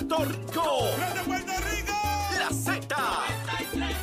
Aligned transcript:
Puerto 0.00 0.24
Rico. 0.24 0.64
¡Grande 0.96 1.20
Puerto 1.26 1.52
Rico! 1.70 1.92
La 2.38 2.48
Z. 2.50 2.96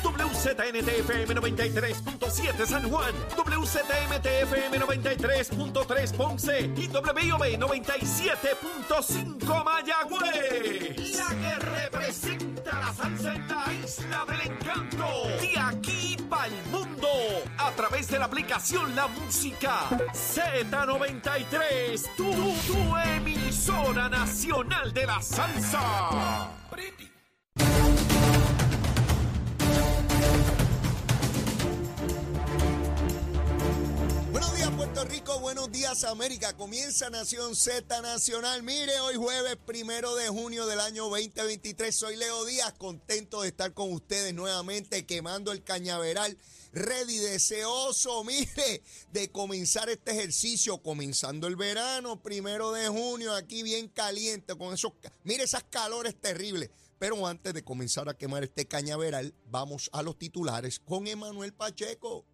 WZNTFM 0.04 1.34
93.7 1.34 2.66
San 2.66 2.88
Juan, 2.88 3.12
WZMTFM 3.36 4.78
93.3 4.78 6.16
Ponce 6.16 6.70
y 6.76 6.86
WIOB 6.88 7.58
97.5 7.58 9.64
Mayagüez. 9.64 11.16
La 11.16 11.30
que 11.30 11.58
representa 11.58 12.78
la 12.78 12.94
salsa 12.94 13.34
en 13.34 13.48
la 13.48 13.64
isla 13.84 14.24
del 14.28 14.42
encanto. 14.52 15.04
De 15.40 15.58
aquí 15.58 16.16
para 16.30 16.46
el 16.46 16.62
mundo. 16.70 16.97
A 17.68 17.72
través 17.72 18.08
de 18.08 18.18
la 18.18 18.24
aplicación 18.24 18.96
La 18.96 19.06
Música 19.08 19.90
Z93. 19.90 22.16
Tu, 22.16 22.24
tu 22.24 22.96
emisora 22.96 24.08
nacional 24.08 24.94
de 24.94 25.04
la 25.04 25.20
salsa. 25.20 26.50
Buenos 34.32 34.56
días 34.56 34.70
Puerto 34.70 35.04
Rico, 35.04 35.38
buenos 35.40 35.70
días 35.70 36.04
América. 36.04 36.56
Comienza 36.56 37.10
Nación 37.10 37.54
Z 37.54 38.00
Nacional. 38.00 38.62
Mire, 38.62 38.98
hoy 39.00 39.16
jueves 39.16 39.58
primero 39.66 40.14
de 40.14 40.28
junio 40.28 40.64
del 40.64 40.80
año 40.80 41.10
2023. 41.10 41.94
Soy 41.94 42.16
Leo 42.16 42.46
Díaz, 42.46 42.72
contento 42.78 43.42
de 43.42 43.48
estar 43.48 43.74
con 43.74 43.92
ustedes 43.92 44.32
nuevamente 44.32 45.04
quemando 45.04 45.52
el 45.52 45.62
cañaveral. 45.62 46.38
Ready, 46.72 47.16
deseoso, 47.18 48.24
mire, 48.24 48.82
de 49.12 49.30
comenzar 49.30 49.88
este 49.88 50.12
ejercicio, 50.12 50.78
comenzando 50.78 51.46
el 51.46 51.56
verano, 51.56 52.22
primero 52.22 52.72
de 52.72 52.88
junio, 52.88 53.34
aquí 53.34 53.62
bien 53.62 53.88
caliente, 53.88 54.56
con 54.56 54.74
esos, 54.74 54.92
mire 55.24 55.44
esas 55.44 55.64
calores 55.64 56.14
terribles. 56.20 56.70
Pero 56.98 57.26
antes 57.26 57.54
de 57.54 57.62
comenzar 57.62 58.08
a 58.08 58.14
quemar 58.14 58.42
este 58.42 58.66
cañaveral, 58.66 59.32
vamos 59.46 59.88
a 59.92 60.02
los 60.02 60.18
titulares 60.18 60.80
con 60.80 61.06
Emanuel 61.06 61.54
Pacheco. 61.54 62.26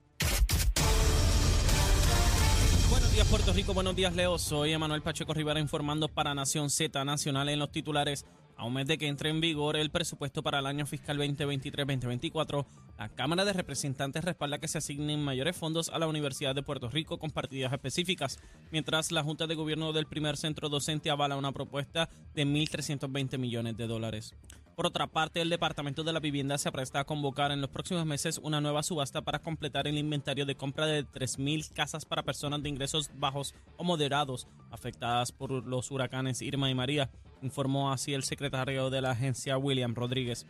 Buenos 2.91 3.13
días 3.13 3.27
Puerto 3.29 3.53
Rico, 3.53 3.75
buenos 3.75 3.97
días 3.97 4.15
Leo, 4.15 4.39
soy 4.39 4.73
Emanuel 4.73 5.03
Pacheco 5.03 5.35
Rivera 5.35 5.59
informando 5.59 6.09
para 6.09 6.35
Nación 6.35 6.71
Z 6.71 7.05
Nacional 7.05 7.49
en 7.49 7.59
los 7.59 7.73
titulares. 7.73 8.25
A 8.57 8.65
un 8.65 8.75
mes 8.75 8.87
de 8.87 8.99
que 8.99 9.09
entre 9.09 9.31
en 9.31 9.41
vigor 9.41 9.77
el 9.77 9.91
presupuesto 9.91 10.43
para 10.43 10.61
el 10.61 10.67
año 10.67 10.87
fiscal 10.87 11.19
2023-2024, 11.19 12.65
la 12.99 13.09
Cámara 13.09 13.45
de 13.45 13.53
Representantes 13.53 14.25
respalda 14.25 14.59
que 14.59 14.69
se 14.69 14.79
asignen 14.79 15.25
mayores 15.25 15.57
fondos 15.57 15.89
a 15.89 15.99
la 15.99 16.07
Universidad 16.07 16.55
de 16.55 16.63
Puerto 16.63 16.89
Rico 16.89 17.19
con 17.19 17.33
partidas 17.33 17.73
específicas, 17.73 18.39
mientras 18.71 19.11
la 19.11 19.25
Junta 19.25 19.49
de 19.49 19.57
Gobierno 19.57 19.93
del 19.93 20.07
primer 20.07 20.37
centro 20.37 20.69
docente 20.69 21.11
avala 21.11 21.37
una 21.37 21.53
propuesta 21.53 22.09
de 22.35 22.47
1.320 22.47 23.39
millones 23.39 23.77
de 23.77 23.89
dólares. 23.89 24.35
Por 24.77 24.87
otra 24.87 25.07
parte, 25.07 25.41
el 25.41 25.51
Departamento 25.51 26.03
de 26.03 26.13
la 26.13 26.19
Vivienda 26.19 26.59
se 26.59 26.69
apresta 26.69 26.99
a 27.01 27.05
convocar 27.05 27.53
en 27.53 27.61
los 27.61 27.71
próximos 27.71 28.07
meses 28.07 28.41
una 28.43 28.61
nueva 28.61 28.83
subasta 28.83 29.23
para 29.23 29.39
completar 29.39 29.87
el 29.87 29.99
inventario 29.99 30.47
de 30.47 30.57
compra 30.57 30.87
de 30.87 31.07
3.000 31.07 31.73
casas 31.73 32.05
para 32.05 32.25
personas 32.25 32.61
de 32.63 32.71
ingresos 32.71 33.11
bajos 33.15 33.55
o 33.77 33.85
moderados 33.85 34.49
afectadas 34.73 35.31
por 35.31 35.51
los 35.53 35.93
huracanes 35.93 36.43
Irma 36.43 36.71
y 36.71 36.75
María, 36.75 37.09
informó 37.45 37.93
así 37.93 38.15
el 38.15 38.25
secretario 38.25 38.91
de 38.91 39.03
la 39.03 39.13
agencia 39.13 39.59
William 39.59 39.95
Rodríguez. 39.95 40.47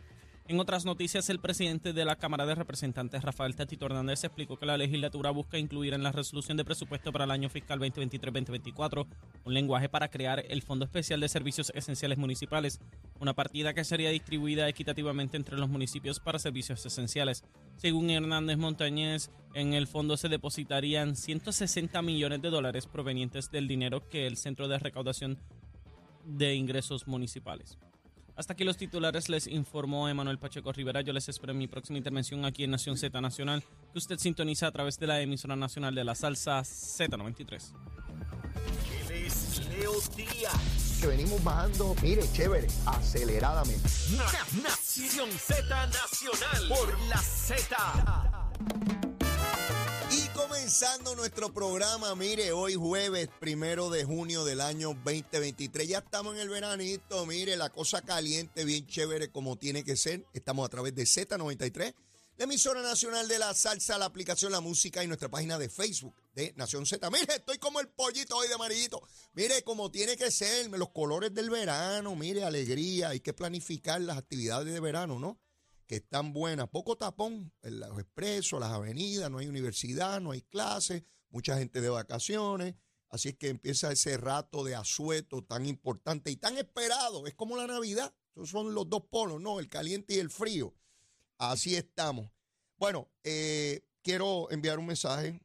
En 0.47 0.59
otras 0.59 0.85
noticias, 0.85 1.27
el 1.31 1.39
presidente 1.39 1.91
de 1.91 2.05
la 2.05 2.17
Cámara 2.17 2.45
de 2.45 2.53
Representantes, 2.53 3.23
Rafael 3.23 3.55
Tatito 3.55 3.87
Hernández, 3.87 4.23
explicó 4.23 4.57
que 4.57 4.67
la 4.67 4.77
legislatura 4.77 5.31
busca 5.31 5.57
incluir 5.57 5.95
en 5.95 6.03
la 6.03 6.11
resolución 6.11 6.55
de 6.55 6.63
presupuesto 6.63 7.11
para 7.11 7.25
el 7.25 7.31
año 7.31 7.49
fiscal 7.49 7.79
2023-2024 7.79 9.07
un 9.43 9.53
lenguaje 9.55 9.89
para 9.89 10.09
crear 10.09 10.45
el 10.47 10.61
Fondo 10.61 10.85
Especial 10.85 11.19
de 11.19 11.29
Servicios 11.29 11.71
Esenciales 11.73 12.19
Municipales, 12.19 12.79
una 13.19 13.33
partida 13.33 13.73
que 13.73 13.83
sería 13.83 14.11
distribuida 14.11 14.69
equitativamente 14.69 15.35
entre 15.35 15.57
los 15.57 15.67
municipios 15.67 16.19
para 16.19 16.37
servicios 16.37 16.85
esenciales. 16.85 17.43
Según 17.77 18.11
Hernández 18.11 18.59
Montañez, 18.59 19.31
en 19.55 19.73
el 19.73 19.87
fondo 19.87 20.15
se 20.15 20.29
depositarían 20.29 21.15
160 21.15 22.03
millones 22.03 22.43
de 22.43 22.51
dólares 22.51 22.85
provenientes 22.85 23.49
del 23.49 23.67
dinero 23.67 24.07
que 24.09 24.27
el 24.27 24.37
Centro 24.37 24.67
de 24.67 24.77
Recaudación 24.77 25.39
de 26.25 26.55
Ingresos 26.55 27.07
Municipales. 27.07 27.77
Hasta 28.35 28.51
aquí 28.51 28.65
los 28.65 28.75
titulares, 28.75 29.29
les 29.29 29.47
informó 29.47 30.09
Emanuel 30.09 30.37
Pacheco 30.37 30.73
Rivera. 30.73 30.99
Yo 31.01 31.13
les 31.13 31.29
espero 31.29 31.53
en 31.53 31.57
mi 31.57 31.67
próxima 31.67 31.97
intervención 31.97 32.43
aquí 32.43 32.65
en 32.65 32.71
Nación 32.71 32.97
Z 32.97 33.21
Nacional, 33.21 33.63
que 33.93 33.97
usted 33.97 34.17
sintoniza 34.17 34.67
a 34.67 34.71
través 34.71 34.99
de 34.99 35.07
la 35.07 35.21
emisora 35.21 35.55
nacional 35.55 35.95
de 35.95 36.03
la 36.03 36.15
salsa 36.15 36.59
Z93. 36.59 37.71
Él 39.07 39.11
es 39.25 39.61
Leo 39.69 39.93
Díaz. 40.17 40.97
Que 40.99 41.07
venimos 41.07 41.41
bajando, 41.43 41.95
mire, 42.01 42.23
chévere, 42.33 42.67
aceleradamente. 42.85 43.87
Na- 44.17 44.61
Nación 44.63 45.29
Z 45.31 45.63
Nacional 45.87 46.67
por 46.67 46.99
la 47.07 47.17
Z. 47.17 49.04
Comenzando 50.65 51.15
nuestro 51.15 51.53
programa, 51.53 52.15
mire, 52.15 52.51
hoy 52.51 52.73
jueves 52.73 53.29
primero 53.39 53.91
de 53.91 54.03
junio 54.03 54.43
del 54.43 54.61
año 54.61 54.95
2023. 55.05 55.87
Ya 55.87 55.99
estamos 55.99 56.33
en 56.33 56.41
el 56.41 56.49
veranito, 56.49 57.23
mire, 57.27 57.55
la 57.55 57.69
cosa 57.69 58.01
caliente, 58.01 58.65
bien 58.65 58.87
chévere 58.87 59.29
como 59.29 59.57
tiene 59.57 59.83
que 59.83 59.95
ser. 59.95 60.25
Estamos 60.33 60.65
a 60.65 60.69
través 60.69 60.95
de 60.95 61.03
Z93, 61.03 61.93
la 62.37 62.45
emisora 62.45 62.81
nacional 62.81 63.27
de 63.27 63.37
la 63.37 63.53
salsa, 63.53 63.99
la 63.99 64.05
aplicación 64.05 64.51
La 64.51 64.59
Música 64.59 65.03
y 65.03 65.07
nuestra 65.07 65.29
página 65.29 65.59
de 65.59 65.69
Facebook 65.69 66.15
de 66.33 66.51
Nación 66.57 66.87
Z. 66.87 67.11
Mire, 67.11 67.35
estoy 67.35 67.59
como 67.59 67.79
el 67.79 67.87
pollito 67.89 68.35
hoy 68.35 68.47
de 68.47 68.55
amarillito. 68.55 69.07
Mire, 69.35 69.61
como 69.61 69.91
tiene 69.91 70.17
que 70.17 70.31
ser, 70.31 70.71
los 70.71 70.89
colores 70.89 71.31
del 71.31 71.51
verano, 71.51 72.15
mire, 72.15 72.43
alegría. 72.43 73.09
Hay 73.09 73.19
que 73.19 73.33
planificar 73.33 74.01
las 74.01 74.17
actividades 74.17 74.73
de 74.73 74.79
verano, 74.79 75.19
¿no? 75.19 75.37
Que 75.87 75.97
están 75.97 76.33
buenas. 76.33 76.69
Poco 76.69 76.97
tapón 76.97 77.53
los 77.61 77.99
expresos, 77.99 78.59
las 78.59 78.71
avenidas, 78.71 79.29
no 79.29 79.37
hay 79.37 79.47
universidad, 79.47 80.19
no 80.21 80.31
hay 80.31 80.41
clases, 80.41 81.03
mucha 81.29 81.57
gente 81.57 81.81
de 81.81 81.89
vacaciones. 81.89 82.75
Así 83.09 83.29
es 83.29 83.37
que 83.37 83.49
empieza 83.49 83.91
ese 83.91 84.17
rato 84.17 84.63
de 84.63 84.75
asueto 84.75 85.43
tan 85.43 85.65
importante 85.65 86.31
y 86.31 86.37
tan 86.37 86.57
esperado. 86.57 87.27
Es 87.27 87.35
como 87.35 87.55
la 87.55 87.67
Navidad. 87.67 88.13
Esos 88.35 88.49
son 88.49 88.73
los 88.73 88.89
dos 88.89 89.03
polos, 89.09 89.39
¿no? 89.39 89.59
El 89.59 89.69
caliente 89.69 90.15
y 90.15 90.19
el 90.19 90.29
frío. 90.29 90.75
Así 91.37 91.75
estamos. 91.75 92.29
Bueno, 92.77 93.09
eh, 93.23 93.87
quiero 94.01 94.51
enviar 94.51 94.79
un 94.79 94.87
mensaje 94.87 95.39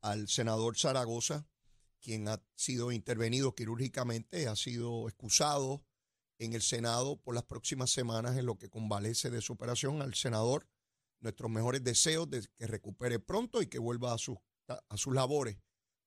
al 0.00 0.28
senador 0.28 0.78
Zaragoza, 0.78 1.46
quien 2.00 2.28
ha 2.28 2.42
sido 2.54 2.90
intervenido 2.90 3.54
quirúrgicamente, 3.54 4.48
ha 4.48 4.56
sido 4.56 5.08
excusado 5.08 5.84
en 6.38 6.52
el 6.54 6.62
Senado 6.62 7.16
por 7.20 7.34
las 7.34 7.44
próximas 7.44 7.90
semanas 7.90 8.36
en 8.36 8.46
lo 8.46 8.58
que 8.58 8.68
convalece 8.68 9.30
de 9.30 9.40
su 9.40 9.52
operación 9.52 10.02
al 10.02 10.14
senador. 10.14 10.66
Nuestros 11.20 11.50
mejores 11.50 11.84
deseos 11.84 12.28
de 12.28 12.46
que 12.56 12.66
recupere 12.66 13.18
pronto 13.20 13.62
y 13.62 13.66
que 13.68 13.78
vuelva 13.78 14.12
a 14.12 14.18
sus, 14.18 14.38
a 14.66 14.96
sus 14.96 15.14
labores 15.14 15.58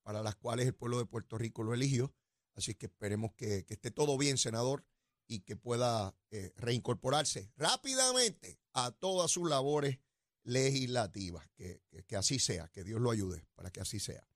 para 0.03 0.21
las 0.21 0.35
cuales 0.35 0.67
el 0.67 0.75
pueblo 0.75 0.97
de 0.97 1.05
Puerto 1.05 1.37
Rico 1.37 1.63
lo 1.63 1.73
eligió. 1.73 2.13
Así 2.53 2.75
que 2.75 2.85
esperemos 2.87 3.31
que, 3.35 3.65
que 3.65 3.73
esté 3.75 3.91
todo 3.91 4.17
bien, 4.17 4.37
senador, 4.37 4.85
y 5.27 5.39
que 5.39 5.55
pueda 5.55 6.15
eh, 6.31 6.53
reincorporarse 6.57 7.51
rápidamente 7.55 8.59
a 8.73 8.91
todas 8.91 9.31
sus 9.31 9.49
labores 9.49 9.99
legislativas. 10.43 11.47
Que, 11.55 11.81
que- 11.89 12.03
que 12.03 12.15
así 12.15 12.39
sea, 12.39 12.67
que 12.69 12.83
Dios 12.83 13.01
lo 13.01 13.09
ayude 13.11 13.47
para 13.55 13.71
que 13.71 13.81
así 13.81 13.99
sea. 13.99 14.27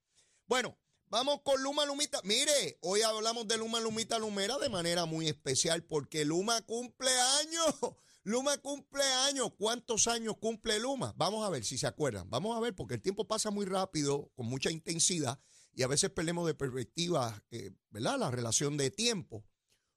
Bueno, 0.46 0.78
vamos 1.10 1.40
con 1.42 1.62
Luma 1.62 1.84
Lumita. 1.84 2.20
Mire, 2.24 2.78
hoy 2.82 3.02
hablamos 3.02 3.46
de 3.46 3.58
Luma 3.58 3.80
Lumita 3.80 4.18
Lumera 4.18 4.56
de 4.58 4.68
manera 4.68 5.04
muy 5.04 5.28
especial 5.28 5.84
porque 5.84 6.24
Luma 6.24 6.62
cumple 6.62 7.10
años. 7.40 7.74
Luma 8.22 8.56
cumple 8.58 9.02
años. 9.02 9.52
¿Cuántos 9.58 10.06
años 10.06 10.36
cumple 10.38 10.78
Luma? 10.78 11.12
Vamos 11.16 11.44
a 11.44 11.50
ver 11.50 11.64
si 11.64 11.76
se 11.76 11.86
acuerdan. 11.86 12.30
Vamos 12.30 12.56
a 12.56 12.60
ver 12.60 12.74
porque 12.74 12.94
el 12.94 13.02
tiempo 13.02 13.26
pasa 13.26 13.50
muy 13.50 13.66
rápido, 13.66 14.30
con 14.34 14.46
mucha 14.46 14.70
intensidad 14.70 15.40
y 15.72 15.82
a 15.82 15.88
veces 15.88 16.10
perdemos 16.10 16.46
de 16.46 16.54
perspectiva, 16.54 17.44
eh, 17.50 17.72
¿verdad? 17.90 18.18
La 18.18 18.30
relación 18.30 18.76
de 18.76 18.90
tiempo. 18.90 19.44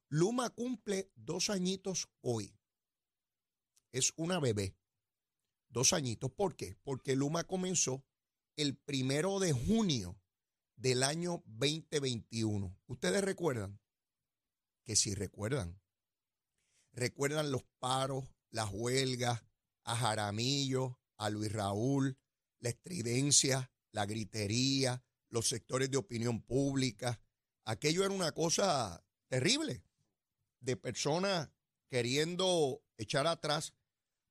Luma 0.10 0.50
cumple 0.50 1.12
dos 1.16 1.50
añitos 1.50 2.10
hoy. 2.22 2.56
Es 3.92 4.14
una 4.16 4.40
bebé. 4.40 4.76
Dos 5.70 5.94
añitos. 5.94 6.32
¿Por 6.32 6.56
qué? 6.56 6.76
Porque 6.84 7.16
Luma 7.16 7.44
comenzó 7.46 8.04
el 8.56 8.78
primero 8.78 9.40
de 9.40 9.54
junio 9.54 10.23
del 10.84 11.04
año 11.04 11.42
2021. 11.46 12.78
¿Ustedes 12.88 13.24
recuerdan? 13.24 13.80
Que 14.84 14.98
si 14.98 15.16
recuerdan. 15.16 15.82
Recuerdan 16.92 17.54
los 17.54 17.64
paros, 17.80 18.26
las 18.52 18.70
huelgas, 18.70 19.46
a 19.86 19.96
Jaramillo, 19.96 21.00
a 21.16 21.30
Luis 21.30 21.54
Raúl, 21.54 22.18
la 22.60 22.68
estridencia, 22.68 23.72
la 23.94 24.06
gritería, 24.06 25.02
los 25.30 25.48
sectores 25.48 25.90
de 25.90 25.96
opinión 25.96 26.42
pública. 26.42 27.18
Aquello 27.64 28.04
era 28.04 28.14
una 28.14 28.34
cosa 28.34 29.06
terrible 29.30 29.86
de 30.60 30.76
personas 30.76 31.50
queriendo 31.88 32.84
echar 32.98 33.26
atrás 33.26 33.74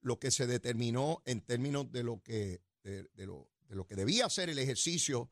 lo 0.03 0.19
que 0.19 0.31
se 0.31 0.47
determinó 0.47 1.23
en 1.25 1.41
términos 1.41 1.91
de 1.91 2.03
lo 2.03 2.23
que, 2.23 2.63
de 2.83 3.09
lo, 3.27 3.51
de 3.69 3.75
lo 3.75 3.87
que 3.87 3.97
debía 3.97 4.29
ser 4.29 4.51
el 4.51 4.59
ejercicio 4.59 5.31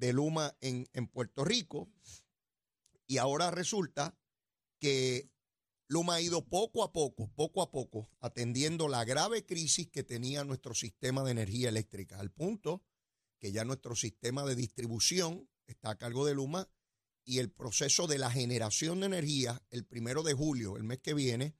de 0.00 0.14
Luma 0.14 0.56
en, 0.60 0.88
en 0.94 1.06
Puerto 1.06 1.44
Rico. 1.44 1.92
Y 3.06 3.18
ahora 3.18 3.50
resulta 3.50 4.18
que 4.78 5.30
Luma 5.88 6.14
ha 6.14 6.20
ido 6.22 6.48
poco 6.48 6.82
a 6.82 6.92
poco, 6.92 7.30
poco 7.34 7.62
a 7.62 7.70
poco, 7.70 8.08
atendiendo 8.20 8.88
la 8.88 9.04
grave 9.04 9.44
crisis 9.44 9.88
que 9.88 10.02
tenía 10.02 10.42
nuestro 10.42 10.74
sistema 10.74 11.22
de 11.22 11.32
energía 11.32 11.68
eléctrica, 11.68 12.18
al 12.18 12.30
punto 12.30 12.82
que 13.38 13.52
ya 13.52 13.64
nuestro 13.64 13.94
sistema 13.94 14.44
de 14.44 14.54
distribución 14.54 15.48
está 15.66 15.90
a 15.90 15.98
cargo 15.98 16.24
de 16.24 16.34
Luma 16.34 16.68
y 17.24 17.38
el 17.38 17.50
proceso 17.50 18.06
de 18.06 18.18
la 18.18 18.30
generación 18.30 19.00
de 19.00 19.06
energía, 19.06 19.62
el 19.70 19.84
primero 19.84 20.22
de 20.22 20.32
julio, 20.32 20.76
el 20.76 20.84
mes 20.84 21.00
que 21.00 21.14
viene, 21.14 21.56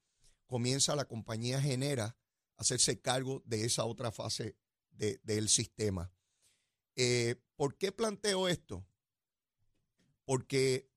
comienza 0.47 0.95
la 0.95 1.05
compañía 1.05 1.61
Genera 1.61 2.05
a 2.05 2.17
hacerse 2.61 2.99
cargo 3.01 3.43
de 3.45 3.65
esa 3.65 3.85
otra 3.85 4.11
fase 4.11 4.57
del 4.91 5.49
sistema. 5.49 6.11
Eh, 7.03 7.35
¿Por 7.55 7.79
qué 7.79 7.91
planteo 7.91 8.47
esto? 8.47 8.85
Porque 10.23 10.87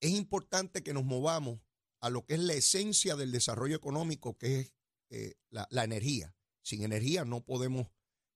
es 0.00 0.10
importante 0.12 0.82
que 0.82 0.94
nos 0.94 1.04
movamos 1.04 1.60
a 2.00 2.08
lo 2.08 2.24
que 2.24 2.32
es 2.32 2.40
la 2.40 2.54
esencia 2.54 3.14
del 3.14 3.30
desarrollo 3.30 3.76
económico, 3.76 4.38
que 4.38 4.60
es 4.60 4.72
eh, 5.10 5.34
la, 5.50 5.84
energía. 5.84 6.34
Sin 6.62 6.82
energía 6.82 7.26
no 7.26 7.44
podemos 7.44 7.88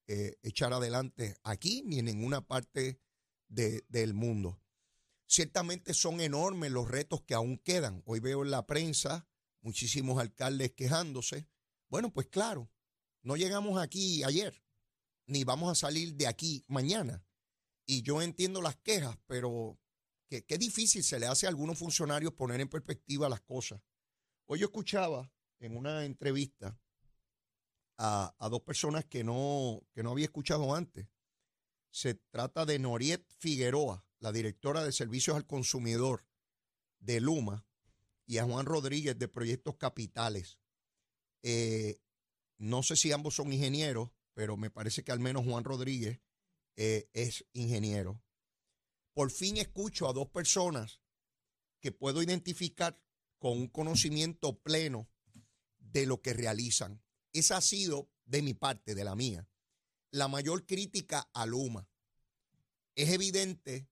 eh, 0.06 0.36
echar 0.42 0.74
adelante 0.74 1.38
aquí 1.44 1.82
ni 1.86 2.00
en 2.00 2.04
ninguna 2.04 2.46
parte 2.46 3.00
del 3.48 4.12
mundo. 4.12 4.60
Ciertamente 5.24 5.94
son 5.94 6.20
enormes 6.20 6.72
los 6.72 6.90
retos 6.90 7.22
que 7.22 7.32
aún 7.32 7.56
quedan. 7.56 8.02
Hoy 8.04 8.20
veo 8.20 8.42
en 8.44 8.50
la 8.50 8.66
prensa 8.66 9.26
muchísimos 9.62 10.20
alcaldes 10.20 10.72
quejándose. 10.72 11.48
Bueno, 11.88 12.12
pues 12.12 12.26
claro, 12.26 12.70
no 13.22 13.36
llegamos 13.36 13.80
aquí 13.80 14.22
ayer, 14.24 14.62
ni 15.26 15.44
vamos 15.44 15.70
a 15.70 15.74
salir 15.74 16.14
de 16.14 16.26
aquí 16.26 16.64
mañana. 16.68 17.24
Y 17.86 18.02
yo 18.02 18.22
entiendo 18.22 18.62
las 18.62 18.76
quejas, 18.76 19.16
pero 19.26 19.78
qué, 20.28 20.58
difícil 20.58 21.04
se 21.04 21.18
le 21.18 21.26
hace 21.26 21.46
a 21.46 21.50
algunos 21.50 21.78
funcionarios 21.78 22.32
poner 22.32 22.60
en 22.60 22.68
perspectiva 22.68 23.28
las 23.28 23.40
cosas. 23.40 23.80
Hoy 24.46 24.60
yo 24.60 24.66
escuchaba 24.66 25.30
en 25.60 25.76
una 25.76 26.04
entrevista 26.04 26.78
a, 27.98 28.34
a, 28.38 28.48
dos 28.48 28.62
personas 28.62 29.04
que 29.04 29.22
no, 29.24 29.82
que 29.92 30.02
no 30.02 30.10
había 30.10 30.26
escuchado 30.26 30.74
antes. 30.74 31.06
Se 31.90 32.14
trata 32.14 32.66
de 32.66 32.78
Noriet 32.78 33.24
Figueroa, 33.38 34.06
la 34.18 34.32
directora 34.32 34.82
de 34.84 34.92
Servicios 34.92 35.36
al 35.36 35.46
Consumidor 35.46 36.26
de 36.98 37.20
Luma, 37.20 37.66
y 38.26 38.38
a 38.38 38.44
Juan 38.44 38.66
Rodríguez 38.66 39.18
de 39.18 39.28
Proyectos 39.28 39.76
Capitales. 39.76 40.58
Eh, 41.42 42.00
no 42.58 42.82
sé 42.82 42.96
si 42.96 43.12
ambos 43.12 43.34
son 43.34 43.52
ingenieros, 43.52 44.10
pero 44.34 44.56
me 44.56 44.70
parece 44.70 45.02
que 45.04 45.12
al 45.12 45.20
menos 45.20 45.44
Juan 45.44 45.64
Rodríguez 45.64 46.20
eh, 46.76 47.08
es 47.12 47.46
ingeniero. 47.52 48.22
Por 49.14 49.30
fin 49.30 49.56
escucho 49.56 50.08
a 50.08 50.12
dos 50.12 50.28
personas 50.28 51.00
que 51.80 51.92
puedo 51.92 52.22
identificar 52.22 53.00
con 53.38 53.58
un 53.58 53.68
conocimiento 53.68 54.58
pleno 54.60 55.08
de 55.78 56.06
lo 56.06 56.20
que 56.20 56.32
realizan. 56.32 57.02
Esa 57.32 57.58
ha 57.58 57.60
sido, 57.60 58.10
de 58.24 58.42
mi 58.42 58.54
parte, 58.54 58.94
de 58.94 59.04
la 59.04 59.14
mía, 59.14 59.48
la 60.10 60.28
mayor 60.28 60.66
crítica 60.66 61.30
a 61.32 61.46
Luma. 61.46 61.88
Es 62.94 63.10
evidente 63.10 63.88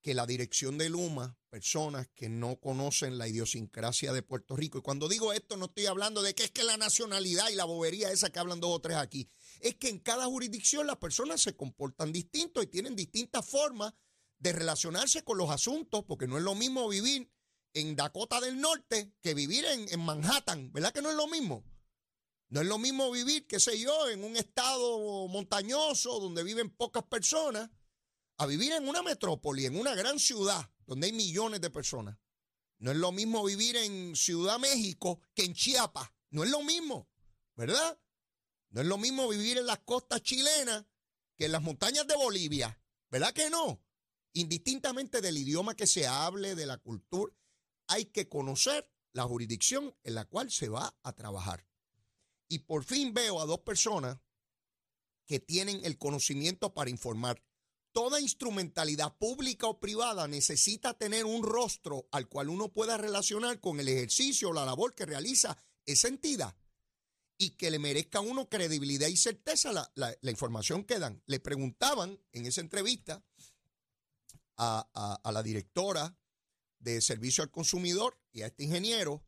que 0.00 0.14
la 0.14 0.26
dirección 0.26 0.78
de 0.78 0.88
Luma, 0.88 1.36
personas 1.50 2.08
que 2.14 2.28
no 2.28 2.58
conocen 2.58 3.18
la 3.18 3.28
idiosincrasia 3.28 4.12
de 4.12 4.22
Puerto 4.22 4.56
Rico, 4.56 4.78
y 4.78 4.82
cuando 4.82 5.08
digo 5.08 5.32
esto 5.32 5.56
no 5.56 5.66
estoy 5.66 5.86
hablando 5.86 6.22
de 6.22 6.34
que 6.34 6.44
es 6.44 6.50
que 6.50 6.64
la 6.64 6.76
nacionalidad 6.76 7.50
y 7.50 7.54
la 7.54 7.64
bobería 7.64 8.10
esa 8.10 8.30
que 8.30 8.38
hablan 8.38 8.60
dos 8.60 8.70
o 8.70 8.80
tres 8.80 8.96
aquí, 8.96 9.28
es 9.60 9.74
que 9.76 9.88
en 9.88 9.98
cada 9.98 10.26
jurisdicción 10.26 10.86
las 10.86 10.96
personas 10.96 11.42
se 11.42 11.54
comportan 11.54 12.12
distintos 12.12 12.64
y 12.64 12.68
tienen 12.68 12.96
distintas 12.96 13.46
formas 13.46 13.92
de 14.38 14.52
relacionarse 14.52 15.22
con 15.22 15.36
los 15.36 15.50
asuntos, 15.50 16.04
porque 16.06 16.26
no 16.26 16.38
es 16.38 16.44
lo 16.44 16.54
mismo 16.54 16.88
vivir 16.88 17.30
en 17.74 17.94
Dakota 17.94 18.40
del 18.40 18.60
Norte 18.60 19.12
que 19.20 19.34
vivir 19.34 19.64
en, 19.66 19.86
en 19.92 20.00
Manhattan, 20.00 20.72
¿verdad 20.72 20.92
que 20.92 21.02
no 21.02 21.10
es 21.10 21.16
lo 21.16 21.26
mismo? 21.26 21.64
No 22.48 22.62
es 22.62 22.66
lo 22.66 22.78
mismo 22.78 23.10
vivir, 23.12 23.46
qué 23.46 23.60
sé 23.60 23.78
yo, 23.78 24.08
en 24.08 24.24
un 24.24 24.36
estado 24.36 25.28
montañoso 25.28 26.18
donde 26.18 26.42
viven 26.42 26.70
pocas 26.70 27.04
personas 27.04 27.70
a 28.40 28.46
vivir 28.46 28.72
en 28.72 28.88
una 28.88 29.02
metrópoli, 29.02 29.66
en 29.66 29.78
una 29.78 29.94
gran 29.94 30.18
ciudad 30.18 30.70
donde 30.86 31.08
hay 31.08 31.12
millones 31.12 31.60
de 31.60 31.68
personas. 31.68 32.16
No 32.78 32.90
es 32.90 32.96
lo 32.96 33.12
mismo 33.12 33.44
vivir 33.44 33.76
en 33.76 34.16
Ciudad 34.16 34.58
México 34.58 35.20
que 35.34 35.44
en 35.44 35.52
Chiapas. 35.52 36.10
No 36.30 36.42
es 36.42 36.48
lo 36.48 36.62
mismo, 36.62 37.06
¿verdad? 37.54 38.00
No 38.70 38.80
es 38.80 38.86
lo 38.86 38.96
mismo 38.96 39.28
vivir 39.28 39.58
en 39.58 39.66
las 39.66 39.80
costas 39.80 40.22
chilenas 40.22 40.86
que 41.36 41.44
en 41.44 41.52
las 41.52 41.60
montañas 41.60 42.06
de 42.06 42.16
Bolivia. 42.16 42.80
¿Verdad 43.10 43.34
que 43.34 43.50
no? 43.50 43.84
Indistintamente 44.32 45.20
del 45.20 45.36
idioma 45.36 45.76
que 45.76 45.86
se 45.86 46.06
hable, 46.06 46.54
de 46.54 46.64
la 46.64 46.78
cultura, 46.78 47.34
hay 47.88 48.06
que 48.06 48.26
conocer 48.30 48.90
la 49.12 49.24
jurisdicción 49.24 49.94
en 50.02 50.14
la 50.14 50.24
cual 50.24 50.50
se 50.50 50.70
va 50.70 50.96
a 51.02 51.12
trabajar. 51.12 51.66
Y 52.48 52.60
por 52.60 52.84
fin 52.84 53.12
veo 53.12 53.38
a 53.38 53.44
dos 53.44 53.60
personas 53.60 54.18
que 55.26 55.40
tienen 55.40 55.84
el 55.84 55.98
conocimiento 55.98 56.72
para 56.72 56.88
informar 56.88 57.44
toda 57.92 58.20
instrumentalidad 58.20 59.16
pública 59.16 59.66
o 59.66 59.80
privada 59.80 60.28
necesita 60.28 60.94
tener 60.94 61.24
un 61.24 61.42
rostro 61.42 62.08
al 62.12 62.28
cual 62.28 62.48
uno 62.48 62.72
pueda 62.72 62.96
relacionar 62.96 63.60
con 63.60 63.80
el 63.80 63.88
ejercicio 63.88 64.50
o 64.50 64.52
la 64.52 64.64
labor 64.64 64.94
que 64.94 65.06
realiza 65.06 65.56
esa 65.86 66.08
entidad 66.08 66.56
y 67.38 67.50
que 67.56 67.70
le 67.70 67.78
merezca 67.78 68.18
a 68.18 68.22
uno 68.22 68.48
credibilidad 68.48 69.08
y 69.08 69.16
certeza 69.16 69.72
la, 69.72 69.90
la, 69.94 70.30
información 70.30 70.84
que 70.84 70.98
dan. 70.98 71.22
Le 71.26 71.40
preguntaban 71.40 72.20
en 72.32 72.44
esa 72.44 72.60
entrevista 72.60 73.24
a, 74.58 75.18
a, 75.22 75.32
la 75.32 75.42
directora 75.42 76.14
de 76.78 77.00
Servicio 77.00 77.42
al 77.42 77.50
Consumidor 77.50 78.20
y 78.30 78.42
a 78.42 78.48
este 78.48 78.64
ingeniero 78.64 79.24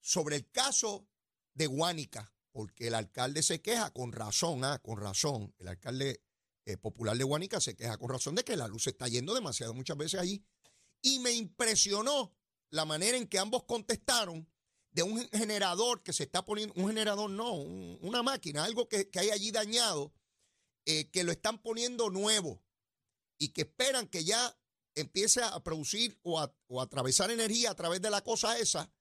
sobre 0.00 0.36
el 0.36 0.48
caso 0.52 1.08
de 1.54 1.66
Guánica, 1.66 2.32
porque 2.52 2.86
el 2.86 2.94
alcalde 2.94 3.42
se 3.42 3.60
queja 3.60 3.92
con 3.92 4.12
razón, 4.12 4.64
ah, 4.64 4.78
con 4.78 5.00
razón, 5.00 5.52
el 5.58 5.66
alcalde 5.66 6.22
eh, 6.68 6.76
popular 6.76 7.16
de 7.16 7.24
Guanica 7.24 7.62
se 7.62 7.74
queja 7.74 7.96
con 7.96 8.10
razón 8.10 8.34
de 8.34 8.44
que 8.44 8.54
la 8.54 8.68
luz 8.68 8.82
se 8.82 8.90
está 8.90 9.08
yendo 9.08 9.32
demasiado 9.32 9.72
muchas 9.72 9.96
veces 9.96 10.20
allí. 10.20 10.44
Y 11.00 11.18
me 11.20 11.32
impresionó 11.32 12.36
la 12.68 12.84
manera 12.84 13.16
en 13.16 13.26
que 13.26 13.38
ambos 13.38 13.64
contestaron 13.64 14.46
de 14.90 15.02
un 15.02 15.26
generador 15.30 16.02
que 16.02 16.12
se 16.12 16.24
está 16.24 16.44
poniendo, 16.44 16.74
un 16.76 16.88
generador 16.88 17.30
no, 17.30 17.54
una 17.54 18.22
máquina, 18.22 18.64
algo 18.64 18.86
que, 18.86 19.08
hay 19.14 19.30
allí 19.30 19.50
dañado, 19.50 20.12
eh, 20.84 21.08
que 21.10 21.24
lo 21.24 21.32
están 21.32 21.56
poniendo 21.62 22.10
nuevo 22.10 22.62
y 23.38 23.48
que 23.54 23.62
esperan 23.62 24.06
que 24.06 24.24
ya 24.24 24.54
empiece 24.94 25.40
a 25.42 25.58
producir 25.62 26.18
o 26.22 26.38
a, 26.38 26.54
atravesar 26.82 27.30
energía 27.30 27.70
a 27.70 27.76
través 27.76 28.02
de 28.02 28.10
la 28.10 28.22
cosa 28.22 28.58
esa 28.58 28.92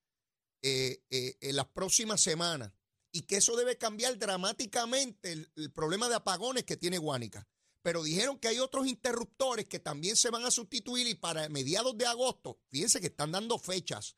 eh, 0.61 1.03
en 1.09 1.55
las 1.57 1.67
próximas 1.67 2.21
semanas. 2.21 2.71
Y 3.11 3.23
que 3.23 3.37
eso 3.37 3.57
debe 3.57 3.77
cambiar 3.77 4.17
dramáticamente 4.17 5.33
el, 5.33 5.51
el 5.57 5.69
problema 5.73 6.07
de 6.07 6.15
apagones 6.15 6.63
que 6.63 6.77
tiene 6.77 6.97
Guánica 6.97 7.45
pero 7.87 8.03
dijeron 8.03 8.37
que 8.37 8.49
hay 8.49 8.59
otros 8.59 8.85
interruptores 8.85 9.65
que 9.65 9.79
también 9.79 10.17
se 10.17 10.29
van 10.29 10.43
a 10.43 10.51
sustituir 10.51 11.07
y 11.07 11.15
para 11.15 11.47
mediados 11.47 11.97
de 11.97 12.05
agosto, 12.05 12.59
fíjense 12.67 12.99
que 12.99 13.07
están 13.07 13.31
dando 13.31 13.57
fechas, 13.57 14.17